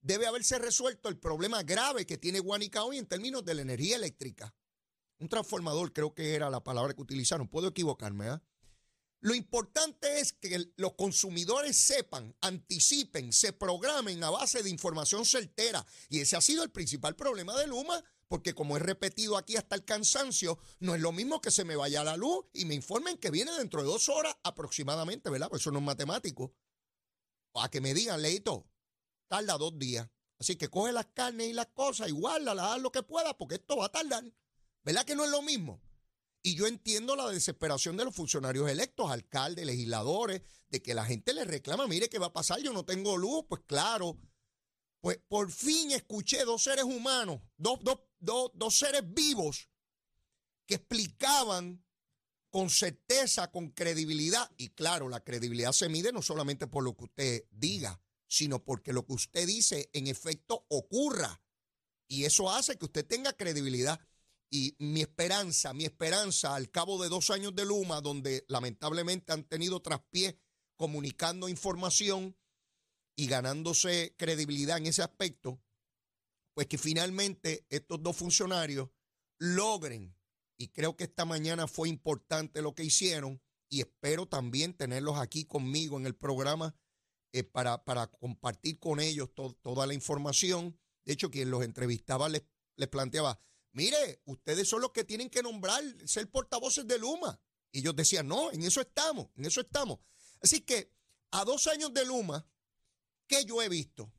debe 0.00 0.26
haberse 0.26 0.58
resuelto 0.58 1.10
el 1.10 1.18
problema 1.18 1.62
grave 1.64 2.06
que 2.06 2.16
tiene 2.16 2.40
Guanica 2.40 2.82
hoy 2.82 2.96
en 2.96 3.04
términos 3.04 3.44
de 3.44 3.56
la 3.56 3.60
energía 3.60 3.96
eléctrica. 3.96 4.54
Un 5.18 5.28
transformador 5.28 5.92
creo 5.92 6.14
que 6.14 6.34
era 6.34 6.48
la 6.48 6.64
palabra 6.64 6.94
que 6.94 7.02
utilizaron, 7.02 7.46
puedo 7.46 7.68
equivocarme. 7.68 8.26
¿eh? 8.26 8.38
Lo 9.20 9.34
importante 9.34 10.20
es 10.20 10.32
que 10.32 10.72
los 10.76 10.94
consumidores 10.94 11.76
sepan, 11.76 12.34
anticipen, 12.40 13.34
se 13.34 13.52
programen 13.52 14.24
a 14.24 14.30
base 14.30 14.62
de 14.62 14.70
información 14.70 15.26
certera. 15.26 15.84
Y 16.08 16.20
ese 16.20 16.36
ha 16.36 16.40
sido 16.40 16.62
el 16.62 16.70
principal 16.70 17.16
problema 17.16 17.54
de 17.58 17.66
Luma 17.66 18.02
porque 18.34 18.52
como 18.52 18.76
he 18.76 18.80
repetido 18.80 19.36
aquí 19.36 19.56
hasta 19.56 19.76
el 19.76 19.84
cansancio, 19.84 20.58
no 20.80 20.96
es 20.96 21.00
lo 21.00 21.12
mismo 21.12 21.40
que 21.40 21.52
se 21.52 21.62
me 21.62 21.76
vaya 21.76 22.02
la 22.02 22.16
luz 22.16 22.44
y 22.52 22.64
me 22.64 22.74
informen 22.74 23.16
que 23.16 23.30
viene 23.30 23.52
dentro 23.52 23.80
de 23.80 23.86
dos 23.86 24.08
horas 24.08 24.36
aproximadamente, 24.42 25.30
¿verdad? 25.30 25.48
Pues 25.48 25.62
eso 25.62 25.70
no 25.70 25.78
es 25.78 25.84
matemático. 25.84 26.52
A 27.54 27.70
que 27.70 27.80
me 27.80 27.94
digan, 27.94 28.20
Leito, 28.20 28.66
tarda 29.28 29.56
dos 29.56 29.78
días. 29.78 30.10
Así 30.40 30.56
que 30.56 30.68
coge 30.68 30.90
las 30.90 31.06
carnes 31.14 31.46
y 31.46 31.52
las 31.52 31.68
cosas 31.68 32.08
y 32.08 32.10
guárdala, 32.10 32.74
haz 32.74 32.82
lo 32.82 32.90
que 32.90 33.04
pueda, 33.04 33.38
porque 33.38 33.54
esto 33.54 33.76
va 33.76 33.86
a 33.86 33.92
tardar. 33.92 34.24
¿Verdad 34.82 35.04
que 35.04 35.14
no 35.14 35.24
es 35.24 35.30
lo 35.30 35.40
mismo? 35.40 35.80
Y 36.42 36.56
yo 36.56 36.66
entiendo 36.66 37.14
la 37.14 37.28
desesperación 37.28 37.96
de 37.96 38.04
los 38.04 38.16
funcionarios 38.16 38.68
electos, 38.68 39.12
alcaldes, 39.12 39.64
legisladores, 39.64 40.42
de 40.70 40.82
que 40.82 40.94
la 40.94 41.04
gente 41.04 41.34
les 41.34 41.46
reclama, 41.46 41.86
mire, 41.86 42.08
¿qué 42.08 42.18
va 42.18 42.26
a 42.26 42.32
pasar? 42.32 42.60
Yo 42.60 42.72
no 42.72 42.84
tengo 42.84 43.16
luz. 43.16 43.44
Pues 43.48 43.62
claro, 43.64 44.18
pues 45.04 45.18
por 45.28 45.52
fin 45.52 45.90
escuché 45.90 46.46
dos 46.46 46.62
seres 46.62 46.86
humanos, 46.86 47.38
dos, 47.58 47.78
dos, 47.82 48.00
dos, 48.24 48.52
seres 48.76 49.02
vivos 49.06 49.68
que 50.66 50.76
explicaban 50.76 51.84
con 52.50 52.70
certeza, 52.70 53.50
con 53.50 53.70
credibilidad, 53.70 54.50
y 54.56 54.70
claro, 54.70 55.08
la 55.08 55.22
credibilidad 55.24 55.72
se 55.72 55.88
mide 55.88 56.12
no 56.12 56.22
solamente 56.22 56.66
por 56.66 56.84
lo 56.84 56.96
que 56.96 57.04
usted 57.04 57.44
diga, 57.50 58.00
sino 58.26 58.64
porque 58.64 58.92
lo 58.92 59.04
que 59.04 59.14
usted 59.14 59.46
dice 59.46 59.90
en 59.92 60.06
efecto 60.06 60.64
ocurra. 60.68 61.42
Y 62.06 62.24
eso 62.24 62.50
hace 62.50 62.78
que 62.78 62.84
usted 62.84 63.06
tenga 63.06 63.32
credibilidad. 63.32 64.00
Y 64.50 64.76
mi 64.78 65.00
esperanza, 65.00 65.72
mi 65.72 65.84
esperanza 65.84 66.54
al 66.54 66.70
cabo 66.70 67.02
de 67.02 67.08
dos 67.08 67.30
años 67.30 67.54
de 67.56 67.64
Luma, 67.64 68.00
donde 68.00 68.44
lamentablemente 68.48 69.32
han 69.32 69.44
tenido 69.44 69.82
traspiés 69.82 70.36
comunicando 70.76 71.48
información, 71.48 72.36
y 73.16 73.26
ganándose 73.26 74.14
credibilidad 74.16 74.78
en 74.78 74.86
ese 74.86 75.02
aspecto, 75.02 75.60
pues 76.54 76.66
que 76.68 76.78
finalmente 76.78 77.66
estos 77.68 78.02
dos 78.02 78.16
funcionarios 78.16 78.88
logren, 79.38 80.16
y 80.56 80.68
creo 80.68 80.96
que 80.96 81.04
esta 81.04 81.24
mañana 81.24 81.66
fue 81.66 81.88
importante 81.88 82.62
lo 82.62 82.74
que 82.74 82.84
hicieron, 82.84 83.42
y 83.68 83.80
espero 83.80 84.26
también 84.26 84.74
tenerlos 84.74 85.18
aquí 85.18 85.44
conmigo 85.44 85.98
en 85.98 86.06
el 86.06 86.14
programa 86.14 86.76
eh, 87.32 87.42
para, 87.42 87.84
para, 87.84 88.06
compartir 88.06 88.78
con 88.78 89.00
ellos 89.00 89.30
toda 89.34 89.86
la 89.86 89.94
información. 89.94 90.78
De 91.04 91.12
hecho, 91.12 91.30
quien 91.30 91.50
los 91.50 91.64
entrevistaba 91.64 92.28
les, 92.28 92.44
les 92.76 92.88
planteaba, 92.88 93.40
mire, 93.72 94.22
ustedes 94.24 94.68
son 94.68 94.80
los 94.80 94.92
que 94.92 95.02
tienen 95.02 95.28
que 95.28 95.42
nombrar, 95.42 95.82
ser 96.06 96.30
portavoces 96.30 96.86
de 96.86 96.98
Luma. 96.98 97.40
Y 97.72 97.80
ellos 97.80 97.96
decían, 97.96 98.28
no, 98.28 98.52
en 98.52 98.62
eso 98.62 98.80
estamos, 98.80 99.30
en 99.34 99.46
eso 99.46 99.60
estamos. 99.60 99.98
Así 100.40 100.60
que 100.60 100.92
a 101.32 101.44
dos 101.44 101.66
años 101.66 101.92
de 101.92 102.04
Luma, 102.04 102.46
¿qué 103.26 103.44
yo 103.44 103.60
he 103.60 103.68
visto? 103.68 104.12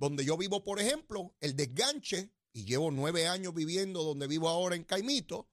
Donde 0.00 0.24
yo 0.24 0.38
vivo, 0.38 0.64
por 0.64 0.80
ejemplo, 0.80 1.36
el 1.40 1.54
desganche, 1.54 2.32
y 2.54 2.64
llevo 2.64 2.90
nueve 2.90 3.26
años 3.26 3.52
viviendo 3.52 4.02
donde 4.02 4.26
vivo 4.26 4.48
ahora 4.48 4.74
en 4.74 4.84
Caimito, 4.84 5.50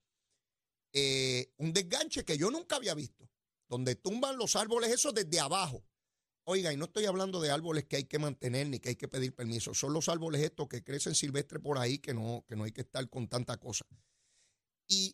eh, 0.94 1.54
un 1.58 1.74
desganche 1.74 2.24
que 2.24 2.38
yo 2.38 2.50
nunca 2.50 2.78
había 2.78 2.94
visto, 2.94 3.30
donde 3.68 3.96
tumban 3.96 4.38
los 4.38 4.56
árboles 4.56 4.92
esos 4.92 5.14
desde 5.14 5.42
abajo. 5.42 5.86
Oiga, 6.46 6.72
y 6.72 6.78
no 6.78 6.86
estoy 6.86 7.04
hablando 7.04 7.42
de 7.42 7.52
árboles 7.52 7.88
que 7.88 7.98
hay 7.98 8.06
que 8.06 8.20
mantener 8.20 8.68
ni 8.68 8.80
que 8.80 8.88
hay 8.88 8.96
que 8.96 9.10
pedir 9.10 9.36
permiso, 9.36 9.74
son 9.74 9.92
los 9.92 10.08
árboles 10.08 10.42
estos 10.42 10.70
que 10.70 10.82
crecen 10.82 11.14
silvestre 11.14 11.60
por 11.60 11.78
ahí 11.78 12.00
que 12.00 12.14
no, 12.14 12.46
que 12.48 12.56
no 12.56 12.64
hay 12.64 12.72
que 12.72 12.82
estar 12.82 13.08
con 13.10 13.28
tanta 13.28 13.58
cosa. 13.58 13.86
Y 14.88 15.14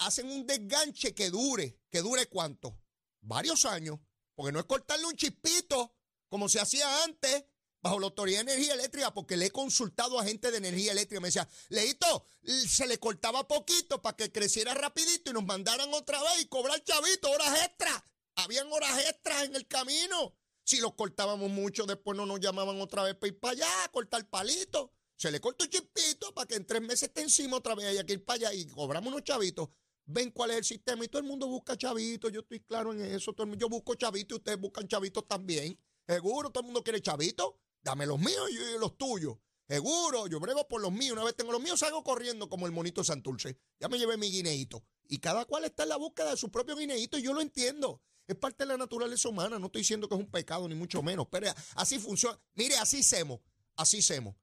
hacen 0.00 0.30
un 0.30 0.46
desganche 0.46 1.14
que 1.14 1.30
dure, 1.30 1.80
que 1.88 2.02
dure 2.02 2.26
cuánto? 2.26 2.78
Varios 3.22 3.64
años, 3.64 3.98
porque 4.34 4.52
no 4.52 4.58
es 4.58 4.66
cortarle 4.66 5.06
un 5.06 5.16
chispito 5.16 5.96
como 6.28 6.46
se 6.50 6.60
hacía 6.60 7.04
antes, 7.04 7.46
bajo 7.86 8.00
la 8.00 8.06
Autoridad 8.06 8.44
de 8.44 8.52
Energía 8.52 8.74
Eléctrica, 8.74 9.14
porque 9.14 9.36
le 9.36 9.46
he 9.46 9.50
consultado 9.52 10.18
a 10.18 10.24
gente 10.24 10.50
de 10.50 10.58
energía 10.58 10.90
eléctrica. 10.90 11.20
Me 11.20 11.28
decía, 11.28 11.48
Leito, 11.68 12.26
se 12.42 12.84
le 12.88 12.98
cortaba 12.98 13.46
poquito 13.46 14.02
para 14.02 14.16
que 14.16 14.32
creciera 14.32 14.74
rapidito 14.74 15.30
y 15.30 15.34
nos 15.34 15.44
mandaran 15.44 15.94
otra 15.94 16.20
vez 16.20 16.42
y 16.42 16.46
cobrar 16.46 16.82
chavito, 16.82 17.30
horas 17.30 17.62
extras. 17.64 18.02
Habían 18.34 18.72
horas 18.72 18.98
extras 19.08 19.44
en 19.44 19.54
el 19.54 19.68
camino. 19.68 20.34
Si 20.64 20.78
los 20.78 20.94
cortábamos 20.94 21.48
mucho, 21.48 21.86
después 21.86 22.16
no 22.16 22.26
nos 22.26 22.40
llamaban 22.40 22.80
otra 22.80 23.04
vez 23.04 23.14
para 23.14 23.28
ir 23.28 23.38
para 23.38 23.52
allá, 23.52 23.88
cortar 23.92 24.28
palito. 24.28 24.92
Se 25.14 25.30
le 25.30 25.40
corta 25.40 25.64
un 25.64 25.70
chispito 25.70 26.34
para 26.34 26.48
que 26.48 26.56
en 26.56 26.66
tres 26.66 26.82
meses 26.82 27.04
esté 27.04 27.22
encima 27.22 27.58
otra 27.58 27.76
vez, 27.76 27.86
hay 27.86 28.04
que 28.04 28.14
ir 28.14 28.24
para 28.24 28.48
allá 28.48 28.54
y 28.54 28.66
cobramos 28.66 29.12
unos 29.12 29.22
chavitos. 29.22 29.68
Ven 30.06 30.32
cuál 30.32 30.50
es 30.50 30.56
el 30.56 30.64
sistema 30.64 31.04
y 31.04 31.08
todo 31.08 31.22
el 31.22 31.28
mundo 31.28 31.46
busca 31.46 31.76
chavitos. 31.76 32.32
Yo 32.32 32.40
estoy 32.40 32.60
claro 32.60 32.92
en 32.92 33.00
eso. 33.02 33.32
Todo 33.32 33.46
el 33.46 33.56
yo 33.56 33.68
busco 33.68 33.94
chavitos 33.94 34.36
y 34.36 34.38
ustedes 34.38 34.58
buscan 34.60 34.88
chavitos 34.88 35.26
también. 35.28 35.78
Seguro, 36.08 36.50
todo 36.50 36.62
el 36.62 36.66
mundo 36.66 36.82
quiere 36.82 37.00
chavitos. 37.00 37.54
Dame 37.86 38.04
los 38.04 38.18
míos 38.18 38.50
y 38.50 38.80
los 38.80 38.98
tuyos. 38.98 39.36
Seguro, 39.68 40.26
yo 40.26 40.40
brego 40.40 40.66
por 40.66 40.80
los 40.80 40.90
míos. 40.90 41.12
Una 41.12 41.22
vez 41.22 41.36
tengo 41.36 41.52
los 41.52 41.62
míos, 41.62 41.78
salgo 41.78 42.02
corriendo 42.02 42.48
como 42.48 42.66
el 42.66 42.72
monito 42.72 43.04
Santurce. 43.04 43.60
Ya 43.78 43.88
me 43.88 43.96
llevé 43.96 44.16
mi 44.16 44.28
guineíto. 44.28 44.82
Y 45.08 45.18
cada 45.18 45.44
cual 45.44 45.66
está 45.66 45.84
en 45.84 45.90
la 45.90 45.96
búsqueda 45.96 46.32
de 46.32 46.36
su 46.36 46.50
propio 46.50 46.74
guineíto 46.74 47.16
y 47.16 47.22
yo 47.22 47.32
lo 47.32 47.40
entiendo. 47.40 48.02
Es 48.26 48.34
parte 48.34 48.64
de 48.64 48.70
la 48.70 48.76
naturaleza 48.76 49.28
humana. 49.28 49.60
No 49.60 49.66
estoy 49.66 49.82
diciendo 49.82 50.08
que 50.08 50.16
es 50.16 50.20
un 50.20 50.28
pecado, 50.28 50.66
ni 50.68 50.74
mucho 50.74 51.00
menos. 51.00 51.28
Pero 51.30 51.46
así 51.76 52.00
funciona. 52.00 52.36
Mire, 52.56 52.76
así 52.76 53.02
hacemos. 53.02 53.38
Así 53.76 54.00
hacemos. 54.00 54.34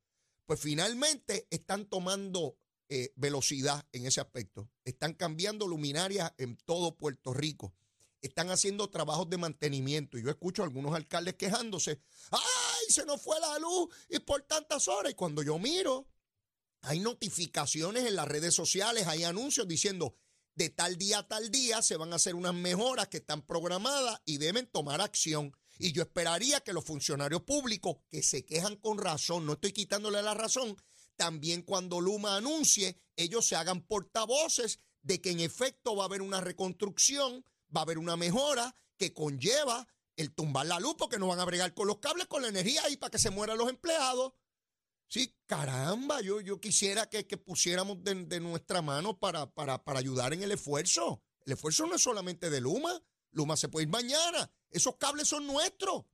Pues 0.46 0.62
finalmente 0.62 1.46
están 1.50 1.86
tomando 1.88 2.58
eh, 2.88 3.12
velocidad 3.18 3.86
en 3.92 4.06
ese 4.06 4.22
aspecto. 4.22 4.70
Están 4.86 5.16
cambiando 5.16 5.68
luminarias 5.68 6.32
en 6.38 6.56
todo 6.64 6.96
Puerto 6.96 7.34
Rico 7.34 7.74
están 8.27 8.50
haciendo 8.50 8.89
trabajos 8.89 9.30
de 9.30 9.38
mantenimiento. 9.38 10.18
Y 10.18 10.24
yo 10.24 10.30
escucho 10.30 10.63
a 10.63 10.65
algunos 10.65 10.96
alcaldes 10.96 11.36
quejándose, 11.36 12.01
¡ay, 12.32 12.86
se 12.89 13.06
nos 13.06 13.22
fue 13.22 13.39
la 13.39 13.60
luz 13.60 13.89
y 14.10 14.20
por 14.20 14.42
tantas 14.44 14.88
horas! 14.88 15.12
Y 15.12 15.15
cuando 15.15 15.44
yo 15.44 15.60
miro, 15.60 16.08
hay 16.82 17.00
notificaciones 17.00 18.06
en 18.06 18.15
las 18.15 18.27
redes 18.27 18.53
sociales, 18.53 19.08
hay 19.08 19.24
anuncios 19.24 19.68
diciendo, 19.68 20.18
de 20.56 20.70
tal 20.70 20.98
día 20.98 21.20
a 21.20 21.27
tal 21.27 21.50
día 21.50 21.82
se 21.82 21.98
van 21.98 22.13
a 22.13 22.18
hacer 22.18 22.36
unas 22.36 22.53
mejoras 22.53 23.08
que 23.08 23.18
están 23.18 23.42
programadas 23.42 24.22
y 24.25 24.38
deben 24.38 24.68
tomar 24.68 25.01
acción. 25.01 25.56
Y 25.80 25.92
yo 25.92 26.03
esperaría 26.03 26.62
que 26.62 26.74
los 26.74 26.86
funcionarios 26.86 27.42
públicos 27.42 27.98
que 28.10 28.22
se 28.22 28.46
quejan 28.46 28.75
con 28.77 28.98
razón, 28.98 29.46
no 29.46 29.53
estoy 29.53 29.74
quitándole 29.74 30.22
la 30.22 30.34
razón, 30.34 30.77
también 31.15 31.62
cuando 31.62 32.00
Luma 32.00 32.38
anuncie, 32.38 33.00
ellos 33.15 33.46
se 33.46 33.56
hagan 33.56 33.82
portavoces 33.82 34.80
de 35.01 35.22
que 35.22 35.32
en 35.32 35.39
efecto 35.39 35.96
va 35.96 36.03
a 36.03 36.08
haber 36.08 36.22
una 36.22 36.42
reconstrucción 36.42 37.46
va 37.75 37.82
a 37.82 37.84
haber 37.84 37.98
una 37.98 38.18
mejora 38.18 38.75
que 38.98 39.13
conlleva 39.13 39.88
el 40.15 40.34
tumbar 40.34 40.65
la 40.65 40.80
luz 40.80 40.96
porque 40.98 41.18
no 41.18 41.27
van 41.27 41.39
a 41.39 41.46
bregar 41.46 41.74
con 41.74 41.88
los 41.88 41.98
cables, 41.98 42.27
con 42.27 42.42
la 42.42 42.48
energía 42.48 42.84
ahí 42.84 42.98
para 42.98 43.12
que 43.12 43.20
se 43.20 43.30
mueran 43.30 43.58
los 43.58 43.70
empleados. 43.70 44.34
Sí, 45.08 45.36
caramba, 45.46 46.22
yo, 46.22 46.42
yo 46.42 46.60
quisiera 46.60 47.08
que, 47.08 47.24
pusiéramos 47.38 48.03
de, 48.03 48.39
nuestra 48.39 48.82
mano 48.82 49.20
para, 49.20 49.51
para, 49.53 49.84
para 49.84 50.00
ayudar 50.00 50.34
en 50.34 50.42
el 50.42 50.51
esfuerzo. 50.51 51.22
El 51.46 51.53
esfuerzo 51.53 51.86
no 51.86 51.96
es 51.96 52.01
solamente 52.01 52.50
de 52.50 52.62
Luma. 52.62 53.01
Luma 53.32 53.58
se 53.58 53.68
puede 53.70 53.84
ir 53.84 53.89
mañana. 53.89 54.51
Esos 54.72 54.96
cables 54.96 55.27
son 55.27 55.46
nuestros. 55.46 56.06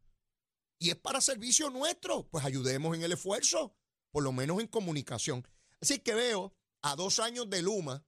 Y 0.80 0.90
es 0.90 0.96
para 0.96 1.22
servicio 1.22 1.70
nuestro. 1.70 2.28
Pues 2.30 2.44
ayudemos 2.46 2.96
en 2.96 3.04
el 3.04 3.12
esfuerzo, 3.12 3.76
por 4.12 4.24
lo 4.24 4.32
menos 4.32 4.60
en 4.60 4.68
comunicación. 4.68 5.48
Así 5.82 6.00
que 6.00 6.14
veo 6.14 6.54
a 6.82 6.96
dos 6.96 7.20
años 7.20 7.50
de 7.50 7.62
Luma 7.62 8.06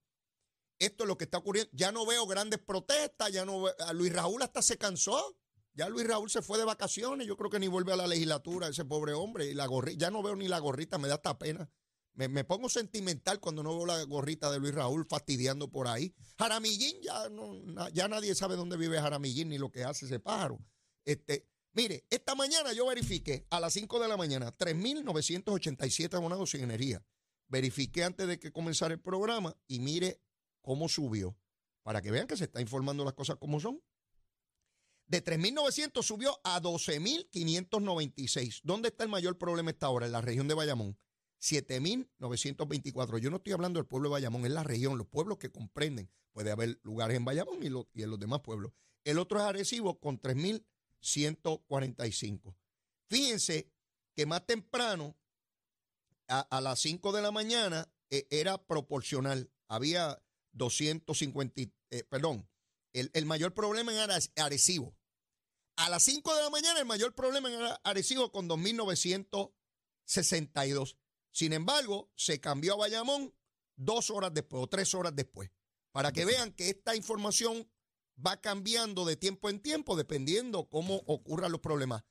esto 0.82 1.04
es 1.04 1.08
lo 1.08 1.18
que 1.18 1.26
está 1.26 1.38
ocurriendo. 1.38 1.72
Ya 1.74 1.92
no 1.92 2.06
veo 2.06 2.26
grandes 2.26 2.60
protestas, 2.60 3.32
ya 3.32 3.46
no 3.46 3.66
Luis 3.94 4.12
Raúl 4.12 4.42
hasta 4.42 4.62
se 4.62 4.78
cansó. 4.78 5.38
Ya 5.74 5.88
Luis 5.88 6.06
Raúl 6.06 6.30
se 6.30 6.42
fue 6.42 6.58
de 6.58 6.66
vacaciones, 6.66 7.28
yo 7.28 7.38
creo 7.38 7.50
que 7.50 7.60
ni 7.60 7.70
vuelve 7.70 7.94
a 7.94 7.96
la 7.96 8.06
legislatura 8.06 8.68
ese 8.68 8.84
pobre 8.84 9.14
hombre. 9.14 9.54
La 9.54 9.68
gorrita, 9.68 9.98
ya 9.98 10.12
no 10.12 10.22
veo 10.22 10.36
ni 10.36 10.48
la 10.50 10.60
gorrita, 10.60 10.98
me 10.98 11.08
da 11.08 11.16
hasta 11.16 11.38
pena. 11.40 11.72
Me, 12.14 12.44
pongo 12.44 12.68
sentimental 12.68 13.40
cuando 13.40 13.64
no 13.64 13.78
veo 13.78 13.86
la 13.86 14.04
gorrita 14.04 14.52
de 14.52 14.60
Luis 14.60 14.76
Raúl 14.76 15.06
fastidiando 15.10 15.72
por 15.72 15.88
ahí. 15.88 16.14
Jaramillín, 16.38 17.02
ya, 17.02 17.30
no, 17.30 17.90
ya 17.90 18.10
nadie 18.10 18.36
sabe 18.36 18.58
dónde 18.58 18.76
vive 18.76 19.00
Jaramillín 19.00 19.48
ni 19.48 19.58
lo 19.58 19.72
que 19.72 19.86
hace 19.86 20.06
ese 20.06 20.20
pájaro. 20.20 20.60
Este, 21.06 21.48
mire, 21.72 22.06
esta 22.10 22.36
mañana 22.36 22.74
yo 22.74 22.86
verifiqué 22.86 23.48
a 23.50 23.62
las 23.62 23.74
5 23.74 24.00
de 24.02 24.10
la 24.10 24.18
mañana 24.18 24.56
3.987 24.58 26.14
abonados 26.16 26.52
sin 26.52 26.62
energía. 26.62 27.02
Verifiqué 27.48 28.04
antes 28.04 28.28
de 28.28 28.40
que 28.40 28.52
comenzara 28.52 28.94
el 28.94 29.00
programa 29.00 29.56
y 29.68 29.80
mire 29.80 30.22
cómo 30.62 30.90
subió, 30.90 31.38
para 31.84 32.02
que 32.02 32.12
vean 32.12 32.28
que 32.28 32.38
se 32.38 32.46
está 32.46 32.62
informando 32.62 33.04
las 33.04 33.14
cosas 33.14 33.38
como 33.38 33.60
son. 33.60 33.82
De 35.08 35.24
3.900 35.24 36.04
subió 36.04 36.40
a 36.44 36.62
12.596. 36.62 38.62
¿Dónde 38.64 38.90
está 38.90 39.04
el 39.04 39.10
mayor 39.10 39.38
problema 39.38 39.72
esta 39.72 39.90
hora? 39.90 40.06
En 40.06 40.12
la 40.14 40.22
región 40.22 40.48
de 40.48 40.54
Bayamón. 40.54 40.98
7.924. 41.42 43.18
Yo 43.18 43.30
no 43.30 43.36
estoy 43.38 43.54
hablando 43.54 43.80
del 43.80 43.88
pueblo 43.88 44.10
de 44.10 44.14
Bayamón, 44.14 44.46
es 44.46 44.52
la 44.52 44.64
región, 44.64 44.98
los 44.98 45.08
pueblos 45.08 45.38
que 45.38 45.52
comprenden. 45.52 46.10
Puede 46.32 46.50
haber 46.52 46.80
lugares 46.84 47.18
en 47.18 47.26
Bayamón 47.26 47.62
y, 47.62 47.68
en 47.68 48.10
los 48.10 48.20
demás 48.20 48.40
pueblos. 48.42 48.72
El 49.04 49.20
otro 49.20 49.40
es 49.40 49.46
Arecibo 49.46 50.00
con 50.00 50.22
3.145. 50.22 52.56
Fíjense 53.10 53.70
que 54.16 54.26
más 54.26 54.46
temprano, 54.46 55.18
a, 56.28 56.62
las 56.62 56.80
5 56.80 57.12
de 57.12 57.22
la 57.22 57.32
mañana, 57.32 57.92
e, 58.10 58.26
era 58.30 58.64
proporcional. 58.64 59.52
Había 59.68 60.24
250, 60.54 61.62
eh, 61.62 61.72
perdón, 62.10 62.50
el, 62.94 63.26
mayor 63.26 63.54
problema 63.54 63.94
en 63.94 64.00
Arecibo. 64.36 64.98
A 65.78 65.90
las 65.90 66.04
5 66.04 66.36
de 66.36 66.42
la 66.42 66.50
mañana 66.50 66.80
el 66.80 66.86
mayor 66.86 67.16
problema 67.16 67.50
en 67.52 67.60
Arecibo 67.84 68.32
con 68.32 68.50
2.962. 68.50 70.98
Sin 71.32 71.54
embargo, 71.54 72.12
se 72.16 72.42
cambió 72.42 72.74
a 72.74 72.78
Bayamón 72.78 73.34
dos 73.78 74.10
horas 74.10 74.34
después 74.34 74.64
o 74.64 74.68
tres 74.68 74.94
horas 74.94 75.16
después. 75.16 75.50
Para 75.92 76.12
que 76.12 76.26
vean 76.26 76.52
que 76.54 76.70
esta 76.70 76.96
información 76.96 77.68
va 78.26 78.40
cambiando 78.40 79.06
de 79.06 79.16
tiempo 79.16 79.50
en 79.50 79.62
tiempo 79.62 79.96
dependiendo 79.96 80.70
cómo 80.70 80.98
ocurran 81.08 81.52
los 81.52 81.62
problemas. 81.62 82.04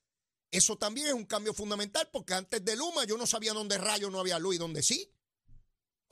Eso 0.51 0.77
también 0.77 1.09
es 1.09 1.13
un 1.13 1.27
cambio 1.27 1.55
fundamental 1.55 2.09
porque 2.13 2.35
antes 2.35 2.65
de 2.65 2.77
Luma 2.77 3.05
yo 3.05 3.17
no 3.17 3.27
sabía 3.27 3.53
dónde 3.53 3.79
rayo 3.79 4.11
no 4.11 4.19
había 4.19 4.39
luz 4.39 4.57
y 4.57 4.59
dónde 4.59 4.83
sí. 4.83 5.13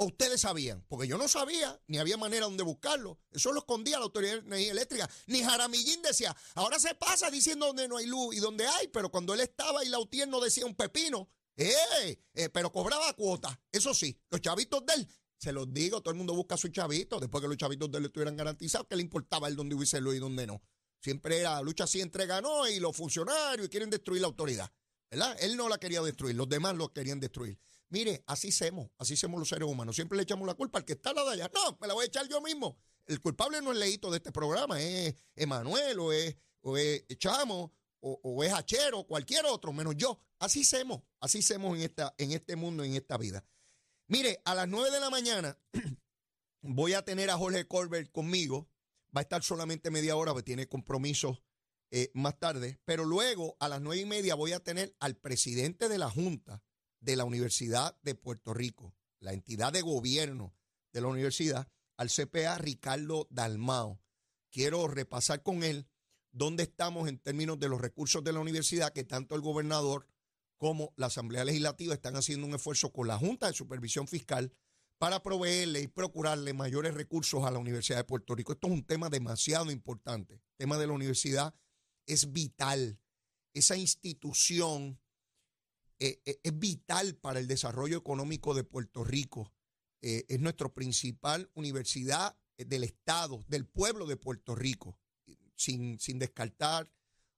¿O 0.01 0.07
ustedes 0.07 0.43
sabían? 0.43 0.85
Porque 0.89 1.09
yo 1.09 1.19
no 1.19 1.27
sabía, 1.27 1.77
ni 1.89 1.99
había 1.99 2.17
manera 2.17 2.45
donde 2.45 2.63
buscarlo. 2.63 3.19
Eso 3.33 3.53
lo 3.53 3.59
escondía 3.59 3.99
la 3.99 4.05
Autoridad 4.05 4.35
de 4.35 4.47
Energía 4.47 4.71
Eléctrica. 4.71 5.11
Ni 5.27 5.43
Jaramillín 5.43 6.03
decía, 6.03 6.37
ahora 6.55 6.79
se 6.79 6.95
pasa 6.95 7.33
diciendo 7.33 7.67
donde 7.67 7.89
no 7.89 7.97
hay 7.97 8.07
luz 8.07 8.37
y 8.37 8.39
donde 8.39 8.65
hay, 8.65 8.87
pero 8.87 9.11
cuando 9.11 9.35
él 9.35 9.41
estaba 9.41 9.85
y 9.85 9.89
la 9.89 9.99
UTIER 9.99 10.29
no 10.29 10.39
decía 10.39 10.67
un 10.67 10.77
pepino, 10.77 11.29
¡eh! 11.57 12.17
eh 12.33 12.49
pero 12.49 12.71
cobraba 12.71 13.13
cuota. 13.15 13.61
Eso 13.73 13.93
sí, 13.93 14.17
los 14.31 14.41
chavitos 14.41 14.87
de 14.87 14.95
él, 14.95 15.09
se 15.37 15.51
los 15.53 15.75
digo, 15.75 16.01
todo 16.01 16.13
el 16.13 16.19
mundo 16.19 16.33
busca 16.33 16.55
a 16.55 16.59
su 16.59 16.69
chavito, 16.69 17.19
después 17.19 17.43
que 17.43 17.49
los 17.49 17.57
chavitos 17.57 17.91
de 17.91 17.99
él 17.99 18.05
estuvieran 18.05 18.37
garantizados, 18.37 18.87
que 18.87 18.95
le 18.95 19.03
importaba 19.03 19.49
el 19.49 19.57
donde 19.57 19.75
hubiese 19.75 20.01
luz 20.01 20.15
y 20.15 20.21
donde 20.21 20.47
no. 20.47 20.63
Siempre 21.01 21.39
era 21.39 21.61
lucha 21.61 21.85
así 21.85 22.01
entre 22.01 22.27
ganó 22.27 22.69
y 22.69 22.79
los 22.79 22.97
funcionarios 22.97 23.69
quieren 23.69 23.91
destruir 23.91 24.21
la 24.21 24.29
autoridad. 24.29 24.71
¿Verdad? 25.11 25.37
Él 25.41 25.57
no 25.57 25.69
la 25.69 25.79
quería 25.79 26.03
destruir, 26.03 26.37
los 26.37 26.49
demás 26.49 26.77
lo 26.77 26.93
querían 26.93 27.19
destruir. 27.19 27.59
Mire, 27.91 28.23
así 28.27 28.53
somos, 28.53 28.91
así 28.99 29.17
somos 29.17 29.39
los 29.39 29.49
seres 29.49 29.69
humanos. 29.69 29.97
Siempre 29.97 30.17
le 30.17 30.23
echamos 30.25 30.47
la 30.47 30.55
culpa 30.55 30.79
al 30.79 30.85
que 30.85 30.93
está 30.93 31.13
lado 31.13 31.29
de 31.29 31.35
allá. 31.35 31.51
No, 31.55 31.79
me 31.81 31.87
la 31.87 31.95
voy 31.95 32.05
a 32.05 32.07
echar 32.07 32.29
yo 32.29 32.41
mismo. 32.41 32.79
El 33.07 33.21
culpable 33.21 33.63
no 33.63 33.73
es 33.73 33.79
Leito 33.79 34.11
de 34.11 34.19
este 34.19 34.33
programa, 34.33 34.81
es 34.81 35.15
Emanuel 35.35 35.99
o 35.99 36.13
es, 36.13 36.37
o 36.61 36.77
es 36.77 37.07
Chamo 37.17 37.73
o, 38.01 38.45
es 38.45 38.53
hachero, 38.53 39.05
cualquier 39.05 39.47
otro, 39.47 39.73
menos 39.73 39.97
yo. 39.97 40.21
Así 40.39 40.61
hacemos, 40.61 41.03
así 41.21 41.39
hacemos 41.39 41.77
en, 41.77 41.83
esta, 41.83 42.15
en 42.19 42.33
este 42.33 42.55
mundo, 42.55 42.85
en 42.85 42.95
esta 42.95 43.17
vida. 43.17 43.45
Mire, 44.07 44.41
a 44.45 44.55
las 44.55 44.69
9 44.69 44.91
de 44.91 45.01
la 45.01 45.11
mañana 45.11 45.59
voy 46.63 46.93
a 46.93 47.05
tener 47.05 47.31
a 47.31 47.37
Jorge 47.37 47.67
Colbert 47.67 48.11
conmigo. 48.13 48.69
Va 49.17 49.21
a 49.21 49.23
estar 49.23 49.43
solamente 49.43 49.91
media 49.91 50.17
hora, 50.17 50.33
porque 50.33 50.45
tiene 50.45 50.69
compromisos 50.69 51.43
eh, 51.91 52.11
más 52.15 52.39
tarde. 52.39 52.79
Pero 52.85 53.05
luego, 53.05 53.57
a 53.59 53.69
las 53.69 53.81
nueve 53.81 54.03
y 54.03 54.07
media, 54.07 54.35
voy 54.35 54.53
a 54.53 54.61
tener 54.61 54.95
al 55.01 55.17
presidente 55.17 55.89
de 55.89 55.99
la 55.99 56.11
Junta 56.11 56.63
de 57.01 57.17
la 57.17 57.25
Universidad 57.25 57.97
de 58.03 58.15
Puerto 58.15 58.55
Rico, 58.55 58.95
la 59.21 59.33
entidad 59.33 59.73
de 59.73 59.83
gobierno 59.83 60.55
de 60.93 61.01
la 61.01 61.09
universidad, 61.09 61.69
al 61.97 62.11
CPA 62.11 62.59
Ricardo 62.59 63.27
Dalmao. 63.31 64.01
Quiero 64.51 64.89
repasar 64.89 65.43
con 65.43 65.63
él 65.63 65.87
dónde 66.33 66.63
estamos 66.63 67.09
en 67.09 67.19
términos 67.19 67.59
de 67.59 67.69
los 67.69 67.81
recursos 67.81 68.23
de 68.23 68.33
la 68.33 68.41
universidad, 68.41 68.93
que 68.93 69.05
tanto 69.05 69.35
el 69.35 69.41
gobernador 69.41 70.07
como 70.57 70.93
la 70.97 71.07
Asamblea 71.07 71.45
Legislativa 71.45 71.95
están 71.95 72.17
haciendo 72.17 72.47
un 72.47 72.55
esfuerzo 72.55 72.93
con 72.93 73.07
la 73.09 73.19
Junta 73.19 73.47
de 73.47 73.53
Supervisión 73.53 74.09
Fiscal 74.09 74.53
para 74.99 75.23
proveerle 75.23 75.81
y 75.81 75.87
procurarle 75.87 76.53
mayores 76.53 76.95
recursos 76.95 77.45
a 77.45 77.51
la 77.51 77.59
Universidad 77.59 77.99
de 77.99 78.05
Puerto 78.05 78.35
Rico. 78.35 78.53
Esto 78.53 78.67
es 78.67 78.73
un 78.73 78.85
tema 78.85 79.09
demasiado 79.09 79.71
importante. 79.71 80.35
El 80.35 80.57
tema 80.57 80.79
de 80.79 80.89
la 80.89 80.93
universidad 80.93 81.55
es 82.07 82.33
vital. 82.33 82.99
Esa 83.55 83.77
institución 83.77 84.99
eh, 86.01 86.21
eh, 86.25 86.41
es 86.43 86.59
vital 86.59 87.17
para 87.17 87.41
el 87.41 87.49
desarrollo 87.49 87.99
económico 87.99 88.55
de 88.55 88.65
Puerto 88.65 89.05
Rico. 89.05 89.53
Eh, 90.01 90.25
es 90.29 90.41
nuestra 90.41 90.69
principal 90.69 91.51
universidad 91.55 92.37
del 92.57 92.85
Estado, 92.85 93.45
del 93.49 93.67
pueblo 93.67 94.07
de 94.07 94.17
Puerto 94.17 94.55
Rico 94.55 94.99
sin, 95.57 95.99
sin 95.99 96.19
descartar 96.19 96.93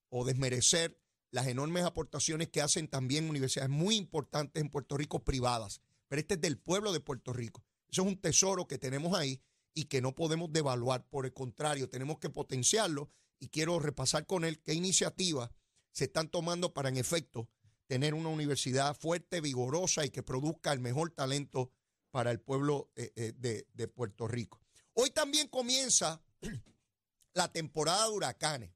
o 0.09 0.25
desmerecer 0.25 0.99
las 1.31 1.47
enormes 1.47 1.85
aportaciones 1.85 2.49
que 2.49 2.61
hacen 2.61 2.89
también 2.89 3.29
universidades 3.29 3.71
muy 3.71 3.97
importantes 3.97 4.63
en 4.63 4.69
Puerto 4.69 4.97
Rico 4.97 5.25
privadas. 5.25 5.81
Pero 6.09 6.21
este 6.21 6.35
es 6.35 6.41
del 6.41 6.59
pueblo 6.59 6.93
de 6.93 7.01
Puerto 7.01 7.33
Rico. 7.33 7.65
Eso 7.89 8.03
es 8.03 8.09
un 8.09 8.21
tesoro 8.21 8.67
que 8.67 8.79
tenemos 8.79 9.17
ahí 9.17 9.41
y 9.75 9.85
que 9.85 10.01
no 10.01 10.15
podemos 10.15 10.53
devaluar. 10.53 11.09
Por 11.09 11.25
el 11.25 11.33
contrario, 11.33 11.89
tenemos 11.89 12.19
que 12.19 12.31
potenciarlo 12.31 13.11
y 13.39 13.49
quiero 13.49 13.79
repasar 13.79 14.27
con 14.27 14.45
él 14.45 14.61
qué 14.61 14.75
iniciativas 14.75 15.51
se 15.93 16.05
están 16.05 16.29
tomando 16.29 16.73
para, 16.73 16.89
en 16.89 16.97
efecto, 16.97 17.49
tener 17.91 18.15
una 18.15 18.29
universidad 18.29 18.97
fuerte, 18.97 19.41
vigorosa 19.41 20.05
y 20.05 20.11
que 20.11 20.23
produzca 20.23 20.73
el 20.73 20.79
mejor 20.79 21.11
talento 21.11 21.73
para 22.13 22.31
el 22.31 22.39
pueblo 22.39 22.93
eh, 22.95 23.13
eh, 23.17 23.65
de, 23.73 23.89
Puerto 23.89 24.29
Rico. 24.29 24.61
Hoy 24.93 25.11
también 25.11 25.49
comienza 25.49 26.23
la 27.35 27.51
temporada 27.51 28.07
de 28.07 28.13
huracanes. 28.13 28.73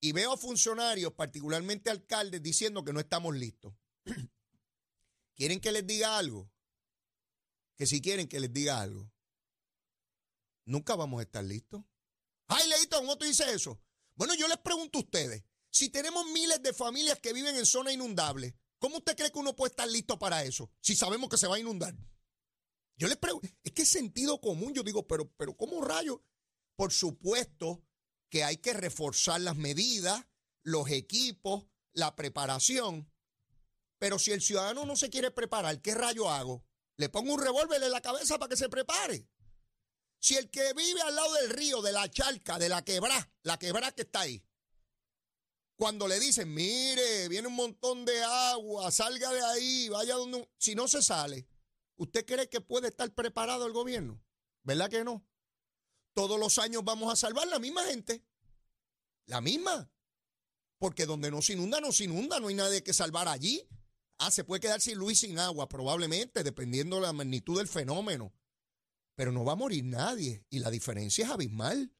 Y 0.00 0.12
veo 0.12 0.38
funcionarios, 0.38 1.12
particularmente 1.12 1.90
alcaldes, 1.90 2.42
diciendo 2.42 2.82
que 2.82 2.94
no 2.94 3.00
estamos 3.00 3.36
listos. 3.36 3.74
¿Quieren 5.34 5.60
que 5.60 5.70
les 5.70 5.86
diga 5.86 6.16
algo? 6.16 6.50
Que 7.76 7.86
si 7.86 8.00
quieren 8.00 8.26
que 8.26 8.40
les 8.40 8.54
diga 8.54 8.80
algo, 8.80 9.12
nunca 10.64 10.96
vamos 10.96 11.20
a 11.20 11.24
estar 11.24 11.44
listos. 11.44 11.84
Ay, 12.46 12.66
Leito, 12.70 12.96
¿cómo 12.96 13.18
tú 13.18 13.26
dices 13.26 13.48
eso? 13.48 13.78
Bueno, 14.14 14.32
yo 14.34 14.48
les 14.48 14.56
pregunto 14.56 14.96
a 14.96 15.02
ustedes, 15.02 15.44
si 15.72 15.88
tenemos 15.88 16.26
miles 16.26 16.62
de 16.62 16.74
familias 16.74 17.18
que 17.18 17.32
viven 17.32 17.56
en 17.56 17.64
zona 17.64 17.92
inundable, 17.92 18.54
¿cómo 18.78 18.98
usted 18.98 19.16
cree 19.16 19.32
que 19.32 19.38
uno 19.38 19.56
puede 19.56 19.70
estar 19.70 19.88
listo 19.88 20.18
para 20.18 20.44
eso? 20.44 20.70
Si 20.82 20.94
sabemos 20.94 21.30
que 21.30 21.38
se 21.38 21.46
va 21.46 21.56
a 21.56 21.60
inundar. 21.60 21.96
Yo 22.98 23.08
les 23.08 23.16
pregunto, 23.16 23.48
es 23.64 23.72
que 23.72 23.82
es 23.82 23.88
sentido 23.88 24.38
común, 24.38 24.74
yo 24.74 24.82
digo, 24.82 25.06
pero, 25.06 25.32
pero 25.32 25.56
¿cómo 25.56 25.82
rayos? 25.82 26.18
Por 26.76 26.92
supuesto 26.92 27.82
que 28.28 28.44
hay 28.44 28.58
que 28.58 28.74
reforzar 28.74 29.40
las 29.40 29.56
medidas, 29.56 30.26
los 30.62 30.90
equipos, 30.90 31.64
la 31.94 32.14
preparación. 32.16 33.10
Pero 33.98 34.18
si 34.18 34.32
el 34.32 34.42
ciudadano 34.42 34.84
no 34.84 34.94
se 34.94 35.08
quiere 35.08 35.30
preparar, 35.30 35.80
¿qué 35.80 35.94
rayo 35.94 36.28
hago? 36.28 36.66
Le 36.98 37.08
pongo 37.08 37.32
un 37.32 37.42
revólver 37.42 37.82
en 37.82 37.90
la 37.90 38.02
cabeza 38.02 38.38
para 38.38 38.50
que 38.50 38.56
se 38.58 38.68
prepare. 38.68 39.26
Si 40.20 40.36
el 40.36 40.50
que 40.50 40.74
vive 40.74 41.00
al 41.00 41.14
lado 41.14 41.32
del 41.32 41.48
río, 41.48 41.80
de 41.80 41.92
la 41.92 42.10
charca, 42.10 42.58
de 42.58 42.68
la 42.68 42.84
quebrá, 42.84 43.32
la 43.42 43.58
quebrá 43.58 43.90
que 43.92 44.02
está 44.02 44.20
ahí, 44.20 44.44
cuando 45.76 46.06
le 46.06 46.20
dicen, 46.20 46.52
mire, 46.52 47.28
viene 47.28 47.48
un 47.48 47.54
montón 47.54 48.04
de 48.04 48.22
agua, 48.22 48.90
salga 48.90 49.32
de 49.32 49.42
ahí, 49.42 49.88
vaya 49.88 50.14
donde... 50.14 50.48
Si 50.58 50.74
no 50.74 50.86
se 50.88 51.02
sale, 51.02 51.46
¿usted 51.96 52.24
cree 52.24 52.48
que 52.48 52.60
puede 52.60 52.88
estar 52.88 53.12
preparado 53.14 53.66
el 53.66 53.72
gobierno? 53.72 54.22
¿Verdad 54.62 54.90
que 54.90 55.02
no? 55.02 55.26
todos 56.14 56.38
los 56.38 56.58
años 56.58 56.84
vamos 56.84 57.12
a 57.12 57.16
salvar 57.16 57.48
la 57.48 57.58
misma 57.58 57.84
gente. 57.84 58.24
La 59.26 59.40
misma. 59.40 59.90
Porque 60.78 61.06
donde 61.06 61.30
no 61.30 61.42
se 61.42 61.54
inunda, 61.54 61.80
no 61.80 61.92
se 61.92 62.04
inunda, 62.04 62.40
no 62.40 62.48
hay 62.48 62.54
nadie 62.54 62.82
que 62.82 62.92
salvar 62.92 63.28
allí. 63.28 63.66
Ah, 64.18 64.30
se 64.30 64.44
puede 64.44 64.60
quedar 64.60 64.80
sin 64.80 64.98
luz 64.98 65.12
y 65.12 65.16
sin 65.16 65.38
agua, 65.38 65.68
probablemente, 65.68 66.44
dependiendo 66.44 66.96
de 66.96 67.02
la 67.02 67.12
magnitud 67.12 67.58
del 67.58 67.68
fenómeno. 67.68 68.32
Pero 69.14 69.32
no 69.32 69.44
va 69.44 69.52
a 69.52 69.56
morir 69.56 69.84
nadie. 69.84 70.44
Y 70.50 70.58
la 70.58 70.70
diferencia 70.70 71.24
es 71.24 71.30
abismal, 71.30 71.92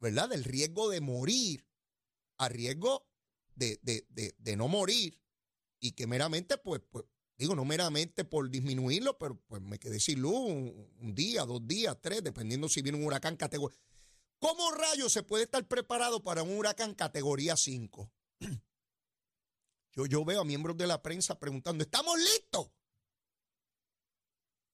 ¿verdad? 0.00 0.28
Del 0.28 0.44
riesgo 0.44 0.88
de 0.90 1.00
morir 1.00 1.66
a 2.40 2.48
riesgo 2.48 3.06
de, 3.54 3.78
de, 3.82 4.06
de, 4.10 4.34
de 4.38 4.56
no 4.56 4.68
morir. 4.68 5.20
Y 5.78 5.92
que 5.92 6.06
meramente, 6.06 6.58
pues, 6.58 6.82
pues 6.90 7.04
Digo, 7.40 7.54
no 7.54 7.64
meramente 7.64 8.26
por 8.26 8.50
disminuirlo, 8.50 9.16
pero 9.16 9.40
pues 9.46 9.62
me 9.62 9.78
quedé 9.78 9.98
sin 9.98 10.20
luz 10.20 10.34
un, 10.34 11.14
día, 11.14 11.46
dos 11.46 11.66
días, 11.66 11.96
tres, 11.98 12.22
dependiendo 12.22 12.68
si 12.68 12.82
viene 12.82 12.98
un 12.98 13.04
huracán 13.06 13.34
categoría. 13.34 13.78
¿Cómo 14.38 14.70
rayos 14.72 15.10
se 15.10 15.22
puede 15.22 15.44
estar 15.44 15.66
preparado 15.66 16.22
para 16.22 16.42
un 16.42 16.58
huracán 16.58 16.94
categoría 16.94 17.56
5? 17.56 18.12
Yo, 19.92 20.04
yo 20.04 20.22
veo 20.22 20.42
a 20.42 20.44
miembros 20.44 20.76
de 20.76 20.86
la 20.86 21.00
prensa 21.00 21.38
preguntando, 21.38 21.82
¿estamos 21.82 22.18
listos? 22.18 22.70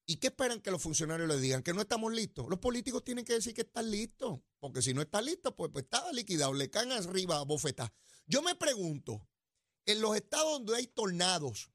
¿Y 0.06 0.16
qué 0.16 0.28
esperan 0.28 0.60
que 0.60 0.70
los 0.70 0.80
funcionarios 0.80 1.28
les 1.28 1.40
digan? 1.40 1.62
Que 1.62 1.74
no 1.74 1.80
estamos 1.80 2.12
listos. 2.12 2.46
Los 2.48 2.60
políticos 2.60 3.02
tienen 3.02 3.24
que 3.24 3.32
decir 3.32 3.52
que 3.52 3.62
están 3.62 3.90
listos, 3.90 4.40
porque 4.60 4.80
si 4.80 4.94
no 4.94 5.02
está 5.02 5.20
listo, 5.20 5.54
pues, 5.56 5.70
pues 5.72 5.84
está 5.84 6.10
liquidado, 6.12 6.54
le 6.54 6.70
caen 6.70 6.92
arriba 6.92 7.40
a. 7.40 7.92
Yo 8.26 8.40
me 8.42 8.54
pregunto, 8.54 9.26
en 9.84 10.00
los 10.00 10.14
estados 10.14 10.52
donde 10.52 10.76
hay 10.76 10.86
tornados, 10.86 11.70